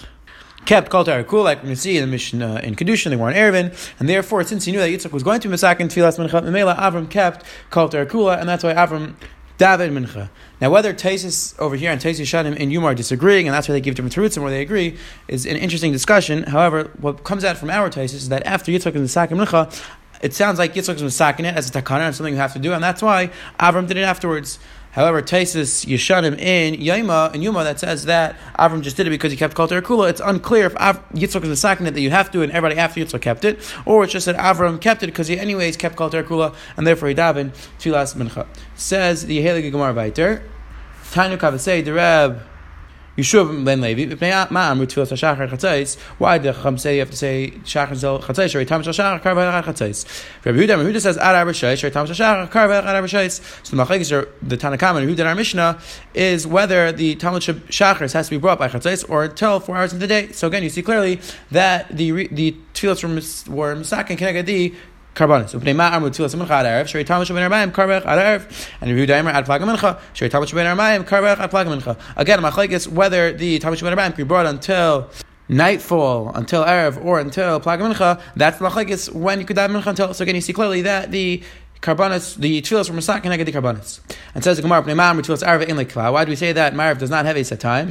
kept 0.65 0.89
Kol 0.89 1.05
Tarakul, 1.05 1.43
like 1.43 1.65
we 1.65 1.75
see 1.75 1.97
in 1.97 2.03
the 2.03 2.07
Mishnah 2.07 2.61
in 2.61 2.77
Kedushin, 2.77 3.11
they 3.11 3.17
were 3.17 3.27
on 3.27 3.35
Erevin, 3.35 3.77
and 3.99 4.09
therefore, 4.09 4.45
since 4.45 4.65
he 4.65 4.71
knew 4.71 4.79
that 4.79 4.89
Yitzchak 4.89 5.11
was 5.11 5.25
going 5.25 5.41
to 5.41 5.49
Misakin 5.49 5.89
Tfilas 5.89 6.17
Mincha, 6.17 6.43
Memela 6.45 6.79
Avram 6.79 7.11
kept 7.11 7.45
Kol 7.71 7.89
Tarakula, 7.89 8.39
and 8.39 8.49
that's 8.49 8.63
why 8.63 8.73
Avram 8.73 9.17
David 9.59 9.91
Mincha. 9.91 10.29
Now, 10.61 10.71
whether 10.71 10.93
Taisis 10.93 11.59
over 11.59 11.77
here 11.77 11.91
and 11.91 12.01
Taisis 12.01 12.23
Shanim 12.23 12.57
and 12.59 12.73
Yuma 12.73 12.89
are 12.89 12.95
disagreeing, 12.95 13.47
and 13.47 13.55
that's 13.55 13.69
why 13.69 13.75
they 13.75 13.81
give 13.81 13.95
different 13.95 14.17
and 14.17 14.43
where 14.45 14.53
they 14.53 14.63
agree, 14.63 14.97
is 15.29 15.47
an 15.47 15.57
interesting 15.57 15.93
discussion. 15.93 16.45
However, 16.45 16.91
what 17.01 17.25
comes 17.25 17.45
out 17.45 17.57
from 17.57 17.71
our 17.71 17.91
Taisis 17.91 18.15
is 18.15 18.29
that 18.31 18.45
after 18.47 18.73
Yitzchak 18.73 18.95
and 18.95 19.05
the 19.05 19.09
Sakim 19.09 19.45
Mincha, 19.45 19.73
it 20.23 20.33
sounds 20.33 20.59
like 20.59 20.75
Yitzchak 20.75 21.03
was 21.03 21.17
saking 21.17 21.45
it 21.45 21.57
as 21.57 21.69
a 21.69 21.73
takana 21.73 22.07
and 22.07 22.15
something 22.15 22.33
you 22.33 22.41
have 22.41 22.53
to 22.53 22.59
do, 22.59 22.73
and 22.73 22.83
that's 22.83 23.03
why 23.03 23.31
Avram 23.59 23.89
did 23.89 23.97
it 23.97 24.03
afterwards. 24.03 24.59
However, 24.93 25.23
Taisus 25.23 25.87
Yeshanim 25.87 26.39
in 26.39 26.79
Yaima 26.79 27.33
and 27.33 27.43
Yuma 27.43 27.65
that 27.65 27.81
says 27.81 28.05
that 28.05 28.37
Avram 28.59 28.83
just 28.83 28.97
did 28.97 29.07
it 29.07 29.11
because 29.11 29.33
he 29.33 29.39
kept 29.39 29.55
Kol 29.55 29.67
Kula. 29.67 30.11
It's 30.11 30.21
unclear 30.21 30.67
if 30.67 30.77
Av- 30.77 31.03
Yitzchak 31.13 31.45
is 31.45 31.65
it 31.65 31.95
that 31.95 32.01
you 32.01 32.11
have 32.11 32.31
to 32.33 32.43
and 32.43 32.53
everybody 32.53 32.79
after 32.79 33.01
Yitzchak 33.01 33.23
kept 33.23 33.45
it, 33.45 33.59
or 33.87 34.05
it's 34.05 34.13
just 34.13 34.27
that 34.27 34.37
Avram 34.37 34.81
kept 34.81 35.03
it 35.03 35.07
because 35.07 35.29
he 35.29 35.39
anyways 35.39 35.79
kept 35.79 35.97
Kol 35.97 36.11
Kula 36.11 36.55
and 36.77 36.87
therefore 36.87 37.09
he 37.09 37.15
davened 37.15 37.53
Tfilas 37.79 38.15
Mincha. 38.15 38.47
Says 38.75 39.27
the 39.27 39.43
Helig 39.43 39.71
Gemara 39.73 39.95
Viter. 39.95 40.43
Tanu 41.11 41.39
Kavasei 41.39 41.85
the 41.85 41.95
Reb. 41.95 42.43
Yishuv 43.17 43.63
ben 43.63 43.83
Levi, 43.83 44.07
ma'am 44.51 44.81
tfilas 44.87 45.13
hashachar 45.13 45.51
chatzais. 45.51 45.99
Why 46.17 46.39
did 46.39 46.55
Chacham 46.55 46.79
say 46.79 46.95
you 46.95 47.01
have 47.01 47.11
to 47.11 47.17
say 47.17 47.53
shachar 47.63 47.95
zel 47.95 48.19
chatzais? 48.21 48.51
Shari 48.51 48.65
tam 48.65 48.83
shachar 48.83 49.21
kar 49.21 49.35
v'achar 49.35 49.63
chatzais. 49.63 50.07
Rabbi 50.47 50.59
Yehuda, 50.59 50.79
Rabbi 50.79 50.91
Yehuda 50.91 51.01
says 51.03 51.19
ad 51.19 51.35
arba 51.35 51.53
shayis. 51.53 51.93
Tam 51.93 52.07
shachar 52.07 52.51
kar 52.51 52.69
v'achar 52.69 52.87
arba 52.87 53.07
shayis. 53.07 53.67
So 53.67 53.77
the 53.77 53.85
machlekes 53.85 54.09
the 54.41 54.57
Tanakama 54.57 55.03
and 55.03 55.11
Yehuda 55.11 55.27
our 55.27 55.35
Mishnah 55.35 55.79
is 56.15 56.47
whether 56.47 56.91
the 56.91 57.17
Talmud 57.17 57.43
shachar 57.43 58.11
has 58.11 58.29
to 58.29 58.31
be 58.31 58.39
brought 58.39 58.59
by 58.59 58.69
chatzais 58.69 59.05
or 59.11 59.25
until 59.25 59.61
four 59.61 59.77
hours 59.77 59.93
in 59.93 59.99
the 59.99 60.07
day. 60.07 60.33
So 60.33 60.47
again, 60.47 60.63
you 60.63 60.71
see 60.71 60.81
clearly 60.81 61.21
that 61.51 61.95
the 61.95 62.29
the 62.29 62.57
tefillas 62.73 63.47
were 63.47 63.55
were 63.55 63.77
misakin 63.77 64.17
connected 64.17 64.47
the 65.15 65.21
Karbanis. 65.21 65.55
Upnei 65.55 65.75
ma'ar 65.75 66.01
mutzilas 66.01 66.35
mincha 66.35 66.51
ad 66.51 66.67
erev. 66.67 66.89
Shari 66.89 67.05
tamash 67.05 67.29
ben 67.35 67.51
armayim 67.51 67.73
karbech 67.73 68.05
ad 68.07 68.19
erev. 68.19 68.69
And 68.81 68.91
Rehu 68.91 69.07
Daimer 69.07 69.33
ad 69.33 69.47
plag 69.47 69.61
mincha. 69.61 70.01
Shari 70.13 70.31
tamash 70.31 70.55
ben 70.55 70.67
armayim 70.67 71.05
karbech 71.05 71.39
ad 71.39 71.51
plag 71.51 71.67
mincha. 71.67 71.99
Again, 72.17 72.41
machlekes 72.41 72.89
whether 72.89 73.33
the 73.33 73.59
tamash 73.59 73.83
ben 73.83 73.97
armayim 73.97 74.09
can 74.09 74.17
be 74.17 74.23
brought 74.25 74.47
until 74.47 75.11
nightfall, 75.49 76.31
until 76.35 76.65
erev, 76.65 77.05
or 77.05 77.21
until 77.21 77.61
plag 77.61 77.79
mincha. 77.81 78.21
That's 78.37 78.59
the 78.59 78.65
machlekes 78.65 79.13
when 79.13 79.41
you 79.41 79.47
could 79.47 79.59
have 79.59 79.71
mincha 79.71 79.89
until. 79.89 80.15
So 80.15 80.23
again, 80.23 80.35
you 80.35 80.41
see 80.41 80.53
clearly 80.53 80.83
that 80.83 81.11
the 81.11 81.43
karbanis, 81.83 82.37
the 82.37 82.63
tefillas 82.63 82.87
from 82.87 82.97
Masak 82.97 83.25
and 83.25 83.47
the 83.47 83.53
karbanis. 83.53 84.01
And 84.35 84.43
says 84.43 84.57
the 84.57 84.63
Gemara, 84.63 84.83
"Pnei 84.83 84.95
tefillas 84.95 85.47
arv 85.47 85.63
in 85.63 85.77
lekva." 85.77 86.13
Why 86.13 86.25
do 86.25 86.31
we 86.31 86.37
say 86.37 86.53
that 86.53 86.75
Marav 86.75 86.99
does 86.99 87.11
not 87.11 87.27
have 87.27 87.37
a 87.37 87.43
set 87.43 87.61
time? 87.61 87.87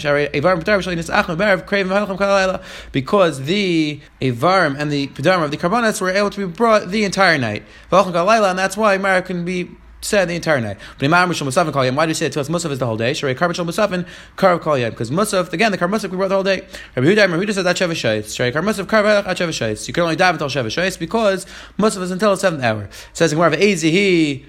Because 2.92 3.42
the 3.42 4.00
Avarim 4.22 4.76
and 4.80 4.92
the 4.92 5.08
Pedarim 5.08 5.44
of 5.44 5.52
the 5.52 5.58
karbanis 5.58 6.02
were 6.02 6.10
able 6.10 6.30
to 6.30 6.48
be 6.48 6.52
brought 6.52 6.90
the 6.90 7.04
entire 7.04 7.38
night, 7.38 7.64
and 7.92 8.58
that's 8.58 8.78
why 8.78 8.98
Marav 8.98 9.26
can 9.26 9.44
be 9.46 9.70
said 10.02 10.28
the 10.30 10.36
entire 10.36 10.60
night. 10.60 10.78
But 10.98 11.06
Imam 11.06 11.30
Rishon 11.30 11.48
Musafin 11.48 11.72
Kol 11.72 11.90
Why 11.92 12.06
do 12.06 12.10
you 12.10 12.16
say 12.16 12.26
it 12.26 12.34
to 12.34 12.42
us 12.42 12.50
Musaf 12.50 12.72
is 12.72 12.80
the 12.80 12.86
whole 12.86 12.98
day? 12.98 13.12
Sharei 13.12 13.38
Kar 13.38 13.50
Rishon 13.50 13.66
Musafin 13.66 14.08
Kar 14.36 14.60
Kol 14.60 14.78
Because 14.90 15.12
Musaf 15.12 15.54
again 15.54 15.72
the 15.72 15.78
Kar 15.78 15.88
Musaf 15.88 16.10
we 16.10 16.18
brought 16.18 16.30
the 16.30 16.36
whole 16.36 16.44
day. 16.44 16.68
Rabbi 16.96 17.08
Yehuda 17.08 17.30
Rabbi 17.30 17.46
Yehuda 17.46 17.54
said 17.54 17.66
that 17.66 17.76
Sheva 17.78 17.92
Shayis. 17.92 18.26
Sharei 18.26 18.52
Kar 18.52 18.62
Musaf 18.62 18.88
Kar 18.88 19.04
Velach 19.04 19.26
Sheva 19.26 19.50
Shayis. 19.50 19.88
You 19.88 19.94
can 19.94 20.04
only 20.04 20.16
dive 20.16 20.36
until 20.36 20.48
Sheva 20.48 20.68
Shayis 20.68 21.00
because 21.00 21.46
Musaf 21.78 22.02
is 22.02 22.12
until 22.12 22.32
the 22.32 22.38
seventh 22.38 22.64
hour. 22.64 22.84
It 22.84 22.92
says 23.14 23.32
in 23.32 23.38
Gemara 23.38 23.58
Ezihi. 23.58 24.46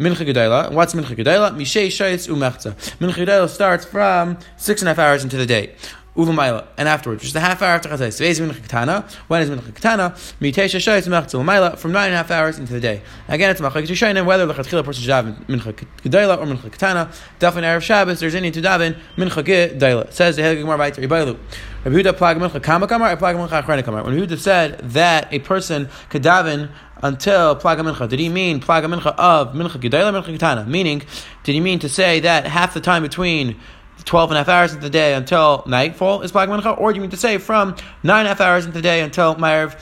Mincha 0.00 0.26
Gedela. 0.26 0.72
What's 0.72 0.92
Mincha 0.94 1.14
Gedela? 1.14 1.54
Mishei 1.54 1.86
Shayis 1.86 2.28
Umechza. 2.28 2.74
Mincha 2.98 3.24
Gedela 3.24 3.48
starts 3.48 3.84
from 3.84 4.38
six 4.56 4.82
and 4.82 4.88
a 4.88 4.90
half 4.90 4.98
hours 4.98 5.22
into 5.22 5.36
the 5.36 5.46
day. 5.46 5.76
Uvamayla, 6.16 6.66
and 6.78 6.88
afterwards, 6.88 7.22
just 7.22 7.34
a 7.34 7.40
half 7.40 7.60
hour 7.60 7.70
after 7.70 7.88
Chatzais. 7.88 8.16
Today's 8.16 8.38
Mincha 8.38 8.60
Ketana. 8.60 9.10
When 9.26 9.42
is 9.42 9.50
Mincha 9.50 9.72
Ketana? 9.72 10.12
Mitesha 10.40 10.76
Shayis 10.76 11.08
Mechzel 11.08 11.42
Umayla, 11.42 11.76
from 11.76 11.90
nine 11.90 12.06
and 12.06 12.14
a 12.14 12.18
half 12.18 12.30
hours 12.30 12.56
into 12.56 12.72
the 12.72 12.80
day. 12.80 13.02
Again, 13.26 13.50
it's 13.50 13.60
Machak 13.60 13.82
Tushayin, 13.88 14.24
whether 14.24 14.46
the 14.46 14.54
Chatchila 14.54 14.84
person 14.84 15.02
should 15.02 15.10
daven 15.10 15.44
Mincha 15.46 15.72
Gedela 16.02 16.38
or 16.38 16.46
Mincha 16.46 16.70
Ketana. 16.70 17.12
Definitely 17.40 17.68
Erev 17.68 17.82
Shabbos, 17.82 18.20
there's 18.20 18.36
any 18.36 18.52
to 18.52 18.62
daven 18.62 18.96
Mincha 19.16 19.42
Gedela. 19.42 20.12
Says 20.12 20.36
the 20.36 20.42
Helig 20.42 20.60
Gemara 20.60 20.78
Vayter 20.78 21.04
Ibailu. 21.04 21.36
Rabbi 21.84 21.96
Yehuda 21.96 22.12
Plag 22.12 22.38
Mincha 22.38 22.62
Kama 22.62 22.86
Kamar, 22.86 23.16
Plag 23.16 23.34
Mincha 23.34 23.62
Achrena 23.62 23.84
Kamar. 23.84 24.04
When 24.04 24.16
Yehuda 24.16 24.38
said 24.38 24.78
that 24.90 25.32
a 25.32 25.40
person 25.40 25.88
could 26.10 26.22
daven 26.22 26.70
until 27.02 27.56
Plaga 27.56 27.80
Mincha. 27.80 28.08
Did 28.08 28.20
he 28.20 28.28
mean 28.28 28.60
Plaga 28.60 28.84
Mincha 28.84 29.14
of 29.18 29.52
Mincha 29.52 29.80
Gedela, 29.80 30.12
Mincha 30.12 30.38
Ketana? 30.38 30.64
Meaning, 30.66 31.02
did 31.42 31.54
he 31.54 31.60
mean 31.60 31.80
to 31.80 31.88
say 31.88 32.20
that 32.20 32.46
half 32.46 32.72
the 32.72 32.80
time 32.80 33.02
between 33.02 33.60
12 34.04 34.30
and 34.30 34.36
a 34.36 34.40
half 34.40 34.48
hours 34.48 34.72
into 34.72 34.82
the 34.82 34.90
day 34.90 35.14
until 35.14 35.62
nightfall 35.66 36.22
is 36.22 36.32
Plag 36.32 36.48
Mincha, 36.48 36.78
or 36.78 36.92
do 36.92 36.96
you 36.96 37.00
mean 37.00 37.10
to 37.10 37.16
say 37.16 37.38
from 37.38 37.76
9 38.02 38.18
and 38.18 38.26
a 38.26 38.28
half 38.28 38.40
hours 38.40 38.66
into 38.66 38.78
the 38.78 38.82
day 38.82 39.00
until 39.00 39.34
Ma'ariv 39.36 39.78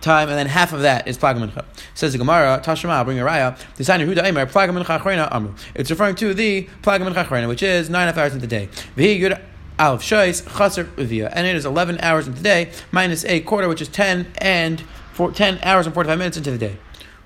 time, 0.00 0.28
and 0.28 0.38
then 0.38 0.46
half 0.46 0.72
of 0.72 0.82
that 0.82 1.08
is 1.08 1.18
Plag 1.18 1.36
Mincha? 1.36 1.64
Says 1.94 2.12
the 2.12 2.18
Gemara, 2.18 2.60
Tashma, 2.64 3.04
bring 3.04 3.18
a 3.18 3.24
raya, 3.24 3.58
Designer 3.76 4.06
Huda 4.06 4.18
Eimer, 4.18 4.46
Plag 4.50 4.70
Mincha 4.70 4.98
Achrena 4.98 5.32
Amru. 5.32 5.54
It's 5.74 5.90
referring 5.90 6.14
to 6.16 6.34
the 6.34 6.68
Plag 6.82 7.00
Mincha 7.00 7.24
Achrena, 7.24 7.48
which 7.48 7.62
is 7.62 7.90
9 7.90 8.00
and 8.00 8.10
a 8.10 8.12
half 8.12 8.18
hours 8.18 8.34
into 8.34 8.46
the 8.46 8.50
day. 8.50 8.68
V'hi 8.96 9.18
Yud 9.18 9.40
Alf 9.78 10.02
Shais, 10.02 10.44
Chaser 10.56 10.88
and 11.32 11.46
it 11.46 11.56
is 11.56 11.64
11 11.64 12.00
hours 12.00 12.26
into 12.26 12.38
the 12.38 12.44
day, 12.44 12.72
minus 12.90 13.24
a 13.24 13.40
quarter, 13.40 13.68
which 13.68 13.80
is 13.80 13.88
10 13.88 14.32
and 14.38 14.82
four, 15.12 15.30
10 15.30 15.60
hours 15.62 15.86
and 15.86 15.94
45 15.94 16.18
minutes 16.18 16.36
into 16.36 16.50
the 16.50 16.58
day. 16.58 16.76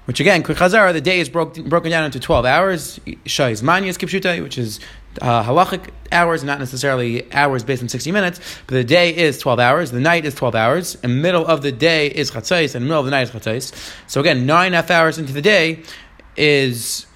Which 0.04 0.18
again, 0.18 0.42
quick 0.42 0.58
chazara, 0.58 0.92
the 0.92 1.00
day 1.00 1.20
is 1.20 1.28
broke, 1.28 1.54
broken 1.64 1.90
down 1.90 2.04
into 2.04 2.18
12 2.18 2.44
hours. 2.44 2.98
Shais 3.24 3.62
Manyas 3.62 3.96
Kipshuta, 3.96 4.42
which 4.42 4.58
is 4.58 4.80
uh, 5.20 5.42
halachic 5.44 5.90
hours, 6.10 6.44
not 6.44 6.58
necessarily 6.58 7.32
hours 7.32 7.64
based 7.64 7.82
on 7.82 7.88
60 7.88 8.12
minutes, 8.12 8.40
but 8.66 8.74
the 8.74 8.84
day 8.84 9.14
is 9.14 9.38
12 9.38 9.58
hours, 9.58 9.90
the 9.90 10.00
night 10.00 10.24
is 10.24 10.34
12 10.34 10.54
hours, 10.54 10.96
and 11.02 11.22
middle 11.22 11.46
of 11.46 11.62
the 11.62 11.72
day 11.72 12.08
is 12.08 12.30
chatzais, 12.30 12.74
and 12.74 12.84
middle 12.84 13.00
of 13.00 13.04
the 13.04 13.10
night 13.10 13.22
is 13.22 13.30
chatzais. 13.30 13.72
So 14.06 14.20
again, 14.20 14.46
nine 14.46 14.72
half 14.72 14.90
hours 14.90 15.18
into 15.18 15.32
the 15.32 15.42
day 15.42 15.82
is 16.36 17.06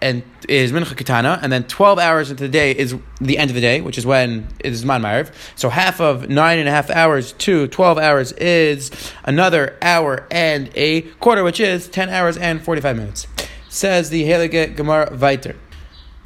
and 0.00 0.22
is 0.48 0.70
mincha 0.72 0.96
katana, 0.96 1.40
and 1.42 1.52
then 1.52 1.64
twelve 1.64 1.98
hours 1.98 2.30
into 2.30 2.44
the 2.44 2.48
day 2.48 2.70
is 2.70 2.94
the 3.20 3.36
end 3.36 3.50
of 3.50 3.54
the 3.54 3.60
day, 3.60 3.80
which 3.80 3.98
is 3.98 4.06
when 4.06 4.46
it 4.60 4.72
is 4.72 4.84
man 4.84 5.02
mariv. 5.02 5.32
So 5.56 5.68
half 5.68 6.00
of 6.00 6.28
nine 6.28 6.58
and 6.58 6.68
a 6.68 6.70
half 6.70 6.88
hours 6.90 7.32
to 7.32 7.66
twelve 7.68 7.98
hours 7.98 8.32
is 8.32 8.90
another 9.24 9.76
hour 9.82 10.26
and 10.30 10.70
a 10.74 11.02
quarter, 11.18 11.42
which 11.42 11.58
is 11.58 11.88
ten 11.88 12.10
hours 12.10 12.36
and 12.36 12.62
forty 12.62 12.80
five 12.80 12.96
minutes. 12.96 13.26
Says 13.68 14.10
the 14.10 14.24
Heilige 14.24 14.76
Gemara 14.76 15.10
Viter. 15.10 15.56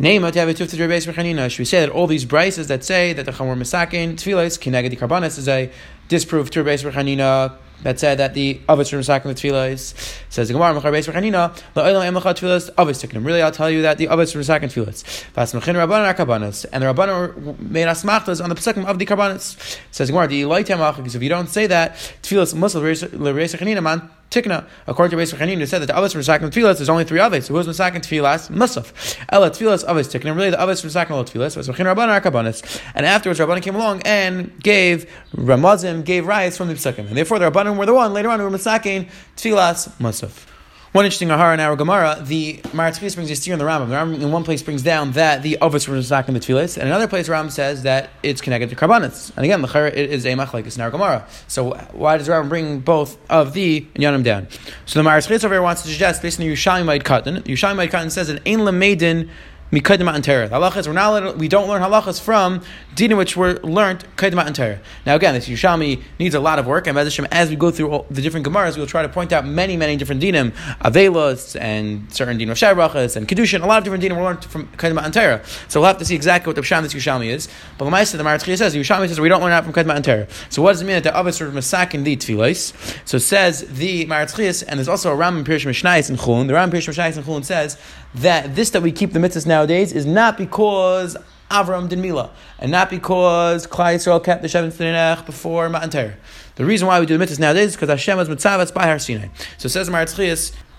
Name 0.02 0.24
Should 0.24 1.58
we 1.60 1.64
say 1.64 1.78
that 1.78 1.88
all 1.90 2.08
these 2.08 2.24
brises 2.24 2.66
that 2.66 2.82
say 2.82 3.12
that 3.12 3.24
the 3.24 3.30
chamor 3.30 3.56
misakin 3.56 4.14
tefillos 4.14 4.58
kineged 4.58 4.98
karbanis 4.98 5.38
is 5.38 5.46
a 5.46 5.70
disproof 6.08 6.50
to 6.50 6.64
Rebbeis 6.64 6.82
Rechanina 6.82 7.54
that 7.84 8.00
said 8.00 8.18
that 8.18 8.34
the 8.34 8.54
from 8.66 8.80
Sakim 8.80 9.22
the 9.22 9.34
tefillas 9.34 9.94
says 10.28 10.48
the 10.48 10.54
Gemara 10.54 10.74
Mechar 10.74 10.90
Beis 10.90 11.08
Rechanina 11.08 11.56
la'olam 11.76 12.20
emlacha 12.20 12.34
tefillas 12.34 12.68
avos 12.74 13.06
tiknim. 13.06 13.24
Really, 13.24 13.42
I'll 13.42 13.52
tell 13.52 13.70
you 13.70 13.82
that 13.82 13.96
the 13.98 14.08
avos 14.08 14.32
from 14.32 14.40
Sakim 14.40 14.64
tefillas. 14.64 15.24
Vas 15.34 15.52
mechin 15.52 15.76
rabbanon 15.76 16.12
karbanos 16.16 16.66
and 16.72 16.82
the 16.82 16.88
rabbanon 16.88 17.60
made 17.60 17.86
us 17.86 18.02
machtas 18.02 18.42
on 18.42 18.48
the 18.48 18.56
pesukim 18.56 18.84
of 18.84 18.98
the 18.98 19.06
karbanos. 19.06 19.78
Says 19.92 20.08
the 20.08 20.12
Gemara, 20.12 20.26
the 20.26 20.42
loitem 20.42 20.96
because 20.96 21.14
if 21.14 21.22
you 21.22 21.28
don't 21.28 21.48
say 21.48 21.68
that 21.68 21.94
tefillas 22.22 22.54
musal 22.54 22.82
l'Rebbeis 22.82 23.56
Rechanina 23.56 23.80
man 23.80 24.10
Tikna, 24.32 24.66
according 24.86 25.16
to 25.16 25.22
Beis 25.22 25.34
Chanin, 25.34 25.58
who 25.58 25.66
said 25.66 25.82
that 25.82 25.86
the 25.86 25.92
Avos 25.92 26.12
from 26.12 26.22
Sakin 26.22 26.50
Tfilas, 26.50 26.78
there's 26.78 26.88
only 26.88 27.04
three 27.04 27.20
Avos. 27.20 27.44
So 27.44 27.54
who's 27.54 27.66
Masakin 27.66 28.00
Tfilas? 28.00 28.50
Musaf. 28.50 29.16
Ella 29.28 29.50
Tfilas 29.50 29.84
Avos 29.84 30.08
Tikna. 30.08 30.34
Really, 30.34 30.50
the 30.50 30.56
Avos 30.56 30.80
from 30.80 30.90
Sakin 30.90 31.14
Tfilas 31.16 31.56
was 31.56 31.68
Rechin 31.68 31.86
Rabban 31.86 32.20
Arkabanis. 32.20 32.82
And 32.94 33.06
afterwards, 33.06 33.38
Rabban 33.38 33.62
came 33.62 33.76
along 33.76 34.02
and 34.04 34.58
gave 34.62 35.08
Ramazim, 35.34 36.02
gave 36.02 36.26
rice 36.26 36.56
from 36.56 36.68
the 36.68 36.74
Psukim. 36.74 37.06
And 37.06 37.16
therefore, 37.16 37.38
the 37.38 37.50
Rabbanim 37.50 37.76
were 37.76 37.86
the 37.86 37.94
one 37.94 38.12
later 38.12 38.30
on 38.30 38.40
who 38.40 38.46
were 38.46 38.50
Masakin 38.50 39.08
Tfilas 39.36 39.88
Musaf. 39.98 40.51
One 40.92 41.06
interesting 41.06 41.28
ahara 41.28 41.54
in 41.54 41.60
our 41.60 41.74
Gemara, 41.74 42.18
the 42.22 42.60
Maratz 42.74 42.98
brings 42.98 43.30
a 43.30 43.34
steer 43.34 43.54
in 43.54 43.58
the 43.58 43.64
Rambam. 43.64 43.88
The 43.88 43.94
Rambam 43.94 44.20
in 44.20 44.30
one 44.30 44.44
place 44.44 44.60
brings 44.60 44.82
down 44.82 45.12
that 45.12 45.42
the 45.42 45.56
Ovis 45.62 45.88
was 45.88 46.04
Zak 46.04 46.28
in 46.28 46.34
the 46.34 46.40
Tfilis, 46.40 46.76
and 46.76 46.86
another 46.86 47.08
place 47.08 47.30
Rambam 47.30 47.50
says 47.50 47.84
that 47.84 48.10
it's 48.22 48.42
connected 48.42 48.68
to 48.68 48.76
Karbanitz. 48.76 49.34
And 49.34 49.42
again, 49.46 49.62
the 49.62 49.86
it 49.86 50.10
is 50.10 50.26
a 50.26 50.34
machlekes 50.34 50.76
in 50.76 50.82
our 50.82 50.90
Gemara. 50.90 51.26
So 51.48 51.72
why 51.92 52.18
does 52.18 52.28
Rambam 52.28 52.50
bring 52.50 52.80
both 52.80 53.16
of 53.30 53.54
the 53.54 53.86
and 53.94 54.04
Yanim 54.04 54.22
down? 54.22 54.48
So 54.84 55.02
the 55.02 55.08
Maratz 55.08 55.30
over 55.42 55.54
here 55.54 55.62
wants 55.62 55.80
to 55.80 55.88
suggest, 55.88 56.20
based 56.20 56.38
on 56.38 56.46
the 56.46 56.52
Yerushalayimite 56.52 57.04
Katan, 57.04 57.40
Yerushalayimite 57.44 57.88
Katan 57.88 58.10
says 58.10 58.28
that 58.28 58.46
Ein 58.46 58.58
Lamedin 58.58 59.30
Mikadim 59.72 60.14
and 60.14 60.22
Torah. 60.22 60.50
Halachas 60.50 60.86
we're 60.86 60.92
not 60.92 61.38
we 61.38 61.48
don't 61.48 61.66
learn 61.66 61.80
halachas 61.80 62.20
from 62.20 62.60
dinim 62.94 63.16
which 63.16 63.38
were 63.38 63.54
learned 63.60 64.04
Kadim 64.16 64.44
and 64.44 64.54
Torah. 64.54 64.78
Now 65.06 65.14
again, 65.14 65.32
this 65.32 65.48
Yushami 65.48 66.02
needs 66.18 66.34
a 66.34 66.40
lot 66.40 66.58
of 66.58 66.66
work, 66.66 66.86
and 66.86 66.98
as 66.98 67.48
we 67.48 67.56
go 67.56 67.70
through 67.70 68.04
the 68.10 68.20
different 68.20 68.46
gemaras, 68.46 68.76
we'll 68.76 68.86
try 68.86 69.00
to 69.00 69.08
point 69.08 69.32
out 69.32 69.46
many 69.46 69.78
many 69.78 69.96
different 69.96 70.22
dinim, 70.22 70.50
avelos 70.80 71.58
and 71.58 72.12
certain 72.12 72.38
dinim 72.38 72.50
of 72.50 72.58
shabrachas 72.58 73.16
and 73.16 73.26
kedushin. 73.26 73.62
A 73.62 73.66
lot 73.66 73.78
of 73.78 73.84
different 73.84 74.04
dinim 74.04 74.16
were 74.16 74.24
learned 74.24 74.44
from 74.44 74.66
Kadim 74.76 75.02
and 75.02 75.14
Torah. 75.14 75.42
So 75.68 75.80
we'll 75.80 75.88
have 75.88 75.98
to 75.98 76.04
see 76.04 76.14
exactly 76.14 76.50
what 76.50 76.56
the 76.56 76.62
psham 76.62 76.82
this 76.82 76.92
Yushami 76.92 77.28
is. 77.28 77.48
But 77.78 77.86
Lamaisa 77.86 78.18
the 78.18 78.24
Maratchia 78.24 78.58
says 78.58 78.74
Yushami 78.74 79.08
says 79.08 79.20
we 79.20 79.30
don't 79.30 79.40
learn 79.40 79.50
that 79.52 79.64
from 79.64 79.72
Kadim 79.72 79.94
and 79.94 80.04
Torah. 80.04 80.28
So 80.50 80.60
what 80.60 80.72
does 80.72 80.82
it 80.82 80.84
mean 80.84 80.96
that 80.96 81.04
the 81.04 81.18
Abbas 81.18 81.40
are 81.40 81.50
masakin 81.50 82.04
the 82.04 82.14
tefillos? 82.18 82.74
So 83.08 83.16
says 83.16 83.62
the 83.62 84.04
Maratchias, 84.04 84.64
and 84.68 84.78
there's 84.78 84.88
also 84.88 85.10
a 85.10 85.16
Ram 85.16 85.44
Pirish 85.46 85.64
Mishnayis 85.64 86.10
in 86.10 86.16
Chulun. 86.16 86.46
The 86.46 86.52
Ram 86.52 86.70
Pirish 86.70 86.88
Mishnayis 86.88 87.16
in 87.16 87.22
Chulun 87.24 87.42
says 87.42 87.78
that 88.14 88.54
this 88.54 88.68
that 88.70 88.82
we 88.82 88.92
keep 88.92 89.14
the 89.14 89.18
mitzvahs 89.18 89.46
nowadays 89.62 89.92
is 89.92 90.06
not 90.06 90.36
because 90.36 91.16
Avram 91.48 91.88
did 91.88 91.98
Mila, 92.00 92.30
and 92.58 92.72
not 92.72 92.90
because 92.90 93.66
Klai 93.66 93.94
Yisrael 93.94 94.22
kept 94.24 94.42
the 94.42 94.48
Shem 94.48 94.68
Tzninech 94.70 95.24
before 95.24 95.68
Matan 95.68 95.90
Torah. 95.90 96.14
The 96.56 96.64
reason 96.64 96.88
why 96.88 96.98
we 96.98 97.06
do 97.06 97.16
the 97.16 97.24
mitzvahs 97.24 97.38
nowadays 97.38 97.68
is 97.68 97.76
because 97.76 97.88
Hashem 97.88 98.18
was 98.18 98.28
mitzavetz 98.28 98.74
by 98.74 98.86
Har 98.86 98.98
Sinai. 98.98 99.28
So 99.58 99.68
says 99.68 99.88
Maratz 99.88 100.16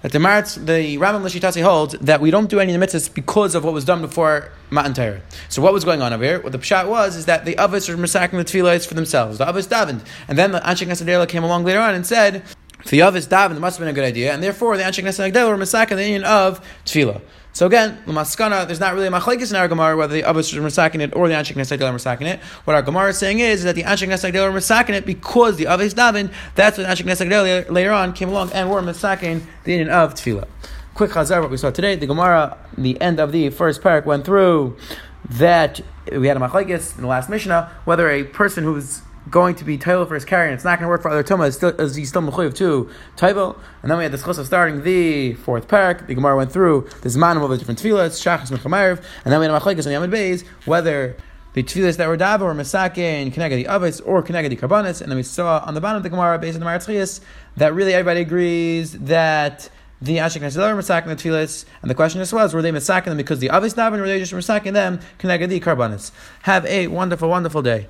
that 0.01 0.11
the 0.11 0.19
Maratz, 0.19 0.55
the 0.65 0.97
Rambam 0.97 1.21
Lashitasi 1.21 1.63
holds 1.63 1.93
that 1.99 2.19
we 2.19 2.29
don't 2.29 2.49
do 2.49 2.59
any 2.59 2.73
of 2.73 2.79
the 2.79 2.85
mitzvahs 2.85 3.13
because 3.13 3.55
of 3.55 3.63
what 3.63 3.73
was 3.73 3.85
done 3.85 4.01
before 4.01 4.51
Matan 4.69 4.93
Torah. 4.93 5.21
So 5.47 5.61
what 5.61 5.71
was 5.71 5.85
going 5.85 6.01
on 6.01 6.11
over 6.11 6.23
here? 6.23 6.41
What 6.41 6.51
the 6.51 6.57
pshat 6.57 6.89
was 6.89 7.15
is 7.15 7.25
that 7.27 7.45
the 7.45 7.55
Avos 7.55 7.87
were 7.87 7.95
massacring 7.95 8.37
the 8.37 8.45
tefillahs 8.45 8.85
for 8.85 8.95
themselves. 8.95 9.37
The 9.37 9.45
Avos 9.45 9.67
davened, 9.67 10.01
and 10.27 10.37
then 10.37 10.51
the 10.51 10.59
Anshe 10.59 10.85
Kasadela 10.85 11.29
came 11.29 11.45
along 11.45 11.63
later 11.63 11.79
on 11.79 11.95
and 11.95 12.05
said 12.05 12.43
the 12.89 12.99
Avis 13.01 13.27
daven, 13.27 13.59
must 13.59 13.77
have 13.77 13.85
been 13.85 13.93
a 13.93 13.93
good 13.93 14.03
idea, 14.03 14.33
and 14.33 14.43
therefore 14.43 14.75
the 14.75 14.83
Anshe 14.83 15.01
Knesset 15.01 15.31
Agdel 15.31 15.47
were 15.47 15.57
masakin 15.57 15.95
the 15.95 16.03
union 16.03 16.23
of 16.25 16.59
tefillah. 16.85 17.21
So 17.53 17.67
again, 17.67 18.01
the 18.07 18.11
maskana, 18.11 18.65
there's 18.65 18.79
not 18.79 18.95
really 18.95 19.05
a 19.05 19.11
machlekes 19.11 19.51
in 19.51 19.55
our 19.55 19.67
Gemara 19.67 19.95
whether 19.95 20.15
the 20.15 20.27
Abbas 20.27 20.55
are 20.55 20.61
masakin 20.61 21.01
it 21.01 21.15
or 21.15 21.27
the 21.27 21.35
Anshe 21.35 21.53
Knesset 21.53 21.79
are 21.81 21.93
masakin 21.93 22.25
it. 22.25 22.39
What 22.65 22.75
our 22.75 22.81
Gemara 22.81 23.09
is 23.09 23.19
saying 23.19 23.39
is, 23.39 23.59
is 23.59 23.63
that 23.65 23.75
the 23.75 23.83
Anshe 23.83 24.07
Knesset 24.07 24.33
are 24.33 24.51
masakin 24.51 24.95
it 24.95 25.05
because 25.05 25.57
the 25.57 25.65
Abbas 25.65 25.93
daven. 25.93 26.33
That's 26.55 26.79
what 26.79 26.87
Anshe 26.87 27.03
Knesset 27.03 27.69
later 27.69 27.91
on 27.91 28.13
came 28.13 28.29
along 28.29 28.51
and 28.53 28.71
were 28.71 28.81
masakin 28.81 29.43
the 29.65 29.71
union 29.71 29.89
of 29.89 30.15
tefillah. 30.15 30.47
Quick 30.95 31.11
chazar, 31.11 31.41
what 31.41 31.51
we 31.51 31.57
saw 31.57 31.69
today. 31.69 31.95
The 31.95 32.07
Gemara, 32.07 32.57
the 32.75 32.99
end 32.99 33.19
of 33.19 33.31
the 33.31 33.51
first 33.51 33.83
parak, 33.83 34.05
went 34.05 34.25
through 34.25 34.75
that 35.29 35.79
we 36.11 36.25
had 36.25 36.35
a 36.35 36.39
machlekes 36.39 36.95
in 36.95 37.03
the 37.03 37.07
last 37.07 37.29
Mishnah 37.29 37.71
whether 37.85 38.09
a 38.09 38.23
person 38.23 38.63
who's 38.63 39.03
going 39.29 39.55
to 39.55 39.63
be 39.63 39.77
Tail 39.77 40.05
for 40.05 40.15
his 40.15 40.25
carrying, 40.25 40.53
it's 40.53 40.63
not 40.63 40.79
going 40.79 40.85
to 40.85 40.89
work 40.89 41.01
for 41.01 41.09
other 41.09 41.23
Tumah, 41.23 41.47
is, 41.47 41.63
is 41.79 41.95
he 41.95 42.05
still 42.05 42.21
Mechuyev 42.21 42.53
to 42.55 42.89
Taivel? 43.15 43.57
And 43.81 43.89
then 43.89 43.97
we 43.97 44.03
had 44.03 44.11
this 44.11 44.25
of 44.25 44.45
starting 44.45 44.83
the 44.83 45.33
fourth 45.35 45.67
parak. 45.67 46.07
The 46.07 46.15
Gemara 46.15 46.35
went 46.35 46.51
through 46.51 46.87
the 47.01 47.09
Zmanim 47.09 47.43
of 47.43 47.49
the 47.49 47.57
different 47.57 47.81
tefillahs, 47.81 48.21
Shachas 48.21 48.51
Mechamayr, 48.51 49.01
and 49.23 49.31
then 49.31 49.39
we 49.39 49.45
had 49.45 49.61
Machlekes 49.61 49.85
on 49.85 50.09
Yamid 50.09 50.11
Beis, 50.11 50.45
whether 50.65 51.15
the 51.53 51.63
tefillahs 51.63 51.97
that 51.97 52.07
were 52.07 52.17
dava 52.17 52.41
were 52.41 52.53
Masake 52.53 52.97
and 52.97 53.33
Kenega 53.33 53.55
the 53.55 53.67
Avis 53.67 54.01
or 54.01 54.23
Kenega 54.23 54.49
the 54.49 54.55
Karbanis, 54.57 55.01
and 55.01 55.11
then 55.11 55.17
we 55.17 55.23
saw 55.23 55.63
on 55.65 55.73
the 55.73 55.81
bottom 55.81 55.97
of 55.97 56.03
the 56.03 56.09
Gemara, 56.09 56.37
based 56.39 56.55
on 56.55 56.59
the 56.59 56.65
Maratchias, 56.65 57.21
that 57.57 57.73
really 57.73 57.93
everybody 57.93 58.21
agrees 58.21 58.93
that 58.93 59.69
the 60.01 60.17
Ashik 60.17 60.41
Nasilah 60.41 60.75
were 60.75 60.81
masaking 60.81 61.05
the 61.05 61.15
tefillahs, 61.15 61.65
and 61.81 61.89
the 61.89 61.95
question 61.95 62.19
just 62.19 62.33
was, 62.33 62.53
were 62.53 62.61
they 62.61 62.71
masaking 62.71 63.05
them 63.05 63.17
because 63.17 63.39
the 63.39 63.49
Avis 63.53 63.73
daven, 63.73 63.99
or 63.99 64.01
were 64.01 64.07
they 64.07 64.19
just 64.19 64.31
them 64.33 64.99
Kenega 65.19 65.47
the 65.47 65.59
Karbanis? 65.59 66.11
Have 66.41 66.65
a 66.65 66.87
wonderful, 66.87 67.29
wonderful 67.29 67.61
day. 67.61 67.87